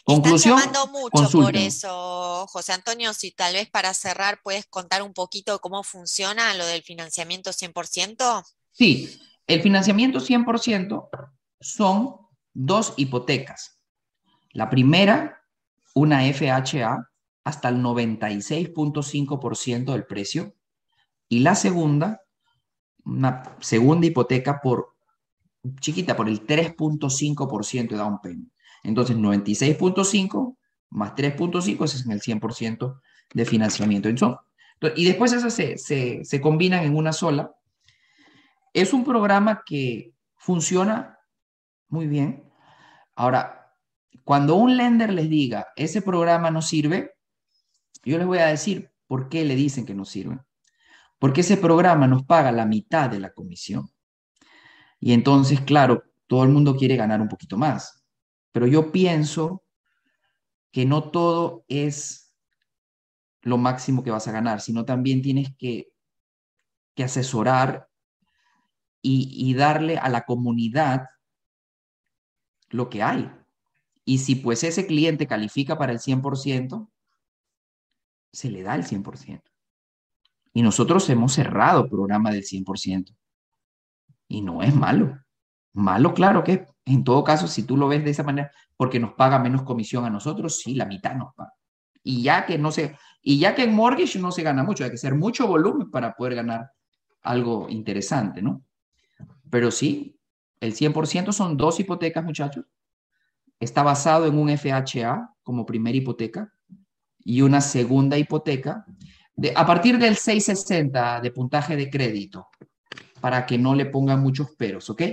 Conclusión. 0.04 0.60
Están 0.60 0.92
mucho 0.92 1.30
por 1.32 1.56
eso, 1.56 2.46
José 2.48 2.74
Antonio. 2.74 3.14
Si 3.14 3.32
tal 3.32 3.54
vez 3.54 3.70
para 3.70 3.94
cerrar 3.94 4.42
puedes 4.44 4.66
contar 4.66 5.02
un 5.02 5.14
poquito 5.14 5.60
cómo 5.60 5.82
funciona 5.84 6.54
lo 6.56 6.66
del 6.66 6.84
financiamiento 6.84 7.54
100%. 7.54 8.44
Sí, 8.74 9.22
el 9.48 9.62
financiamiento 9.62 10.20
100% 10.20 11.08
son 11.62 12.18
dos 12.54 12.94
hipotecas. 12.98 13.80
La 14.52 14.70
primera 14.70 15.44
una 15.94 16.22
FHA 16.22 17.10
hasta 17.44 17.70
el 17.70 17.78
96.5% 17.78 19.92
del 19.92 20.06
precio 20.06 20.56
y 21.30 21.40
la 21.40 21.56
segunda, 21.56 22.22
una 23.06 23.44
segunda 23.60 24.08
hipoteca 24.08 24.60
por 24.62 24.96
chiquita, 25.80 26.16
por 26.16 26.28
el 26.28 26.46
3.5% 26.46 27.90
de 27.90 27.98
down 27.98 28.20
payment. 28.22 28.52
Entonces, 28.84 29.16
96.5 29.16 30.58
más 30.90 31.16
3.5, 31.16 31.86
ese 31.86 31.98
es 31.98 32.06
en 32.06 32.12
el 32.12 32.22
100% 32.22 33.00
de 33.34 33.46
financiamiento. 33.46 34.10
y 34.96 35.06
después 35.06 35.34
esas 35.34 35.54
se, 35.54 35.78
se, 35.78 36.24
se 36.24 36.42
combinan 36.42 36.84
en 36.84 36.96
una 36.96 37.14
sola. 37.14 37.52
Es 38.74 38.92
un 38.92 39.04
programa 39.04 39.64
que 39.66 40.14
funciona 40.36 41.20
muy 41.88 42.08
bien. 42.08 42.52
Ahora, 43.16 43.76
cuando 44.24 44.56
un 44.56 44.78
lender 44.78 45.14
les 45.14 45.30
diga, 45.30 45.68
ese 45.76 46.02
programa 46.02 46.50
no 46.50 46.62
sirve, 46.62 47.16
yo 48.04 48.18
les 48.18 48.26
voy 48.26 48.40
a 48.40 48.48
decir 48.48 48.92
por 49.08 49.30
qué 49.30 49.46
le 49.46 49.56
dicen 49.56 49.86
que 49.86 49.94
no 49.94 50.06
sirve. 50.06 50.40
Porque 51.20 51.42
ese 51.42 51.58
programa 51.58 52.08
nos 52.08 52.24
paga 52.24 52.52
la 52.52 52.66
mitad 52.66 53.10
de 53.10 53.20
la 53.20 53.32
comisión. 53.32 53.90
Y 55.00 55.14
entonces, 55.14 55.62
claro, 55.62 56.04
todo 56.28 56.44
el 56.44 56.50
mundo 56.50 56.76
quiere 56.76 56.96
ganar 56.96 57.22
un 57.22 57.30
poquito 57.30 57.58
más. 57.58 58.04
Pero 58.52 58.68
yo 58.68 58.92
pienso 58.92 59.64
que 60.72 60.86
no 60.86 61.12
todo 61.12 61.64
es 61.68 62.34
lo 63.42 63.58
máximo 63.58 64.04
que 64.04 64.12
vas 64.12 64.28
a 64.28 64.32
ganar, 64.32 64.62
sino 64.62 64.86
también 64.86 65.22
tienes 65.22 65.56
que, 65.58 65.94
que 66.96 67.04
asesorar 67.04 67.90
y, 69.06 69.54
darle 69.54 69.98
a 69.98 70.08
la 70.08 70.24
comunidad 70.24 71.10
lo 72.70 72.90
que 72.90 73.04
hay. 73.04 73.30
Y 74.06 74.20
si 74.20 74.36
pues 74.36 74.64
ese 74.64 74.88
cliente 74.88 75.28
califica 75.28 75.78
para 75.78 75.92
el 75.92 76.00
100%, 76.00 76.90
se 78.32 78.50
le 78.50 78.64
da 78.64 78.76
el 78.76 78.86
100%. 78.86 79.42
Y 80.54 80.62
nosotros 80.62 81.10
hemos 81.10 81.34
cerrado 81.34 81.90
programa 81.90 82.32
del 82.32 82.44
100%. 82.44 83.14
Y 84.30 84.42
no 84.42 84.64
es 84.64 84.74
malo. 84.74 85.20
Malo, 85.74 86.14
claro 86.14 86.44
que 86.44 86.66
en 86.86 87.04
todo 87.04 87.24
caso, 87.24 87.48
si 87.48 87.64
tú 87.64 87.76
lo 87.76 87.88
ves 87.88 88.04
de 88.04 88.12
esa 88.12 88.24
manera, 88.24 88.52
porque 88.78 89.00
nos 89.00 89.14
paga 89.14 89.38
menos 89.40 89.64
comisión 89.64 90.06
a 90.06 90.10
nosotros, 90.10 90.60
sí, 90.60 90.76
la 90.76 90.86
mitad 90.86 91.16
nos 91.16 91.34
paga. 91.34 91.54
Y 92.04 92.24
ya 92.24 92.46
que 92.46 92.58
no 92.58 92.72
se, 92.72 92.98
y 93.22 93.40
ya 93.40 93.56
que 93.56 93.64
en 93.64 93.74
mortgage 93.74 94.20
no 94.20 94.32
se 94.32 94.44
gana 94.44 94.64
mucho, 94.64 94.84
hay 94.84 94.92
que 94.92 94.96
hacer 94.96 95.16
mucho 95.16 95.48
volumen 95.48 95.90
para 95.90 96.14
poder 96.14 96.36
ganar 96.36 96.72
algo 97.22 97.68
interesante, 97.70 98.42
¿no? 98.42 98.64
Pero 99.54 99.70
sí, 99.70 100.20
el 100.62 100.74
100% 100.74 101.32
son 101.32 101.58
dos 101.58 101.80
hipotecas, 101.80 102.24
muchachos. 102.24 102.66
Está 103.60 103.84
basado 103.84 104.26
en 104.26 104.36
un 104.36 104.50
FHA 104.50 105.30
como 105.44 105.64
primera 105.64 105.96
hipoteca 105.96 106.52
y 107.20 107.42
una 107.42 107.62
segunda 107.62 108.18
hipoteca 108.18 108.84
a 109.56 109.66
partir 109.68 110.00
del 110.00 110.16
660 110.16 111.22
de 111.22 111.30
puntaje 111.30 111.76
de 111.76 111.88
crédito, 111.88 112.48
para 113.22 113.46
que 113.46 113.60
no 113.60 113.76
le 113.76 113.86
pongan 113.86 114.22
muchos 114.22 114.56
peros, 114.56 114.90
¿ok? 114.90 115.04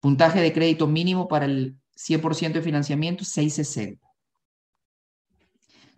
Puntaje 0.00 0.42
de 0.42 0.52
crédito 0.52 0.86
mínimo 0.86 1.26
para 1.26 1.46
el 1.46 1.78
100% 1.96 2.52
de 2.52 2.60
financiamiento, 2.60 3.24
660. 3.24 4.06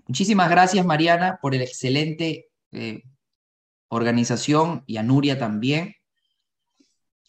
Muchísimas 0.07 0.49
gracias, 0.49 0.87
Mariana, 0.87 1.41
por 1.43 1.57
el 1.57 1.63
excelente 1.63 2.51
eh, 2.71 3.03
organización 3.89 4.85
y 4.87 4.99
a 4.99 5.03
Nuria 5.03 5.37
también. 5.41 5.97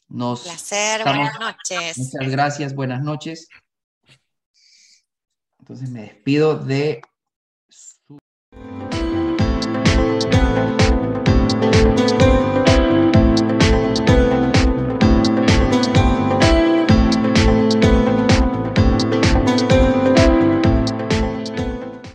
Nos 0.10 0.41
placer, 0.41 1.04
buenas 1.04 1.39
noches. 1.39 1.98
Muchas 1.98 2.32
gracias, 2.32 2.74
buenas 2.74 3.02
noches. 3.02 3.50
Entonces 5.60 5.89
me 5.89 6.02
despido 6.04 6.58
de 6.58 7.02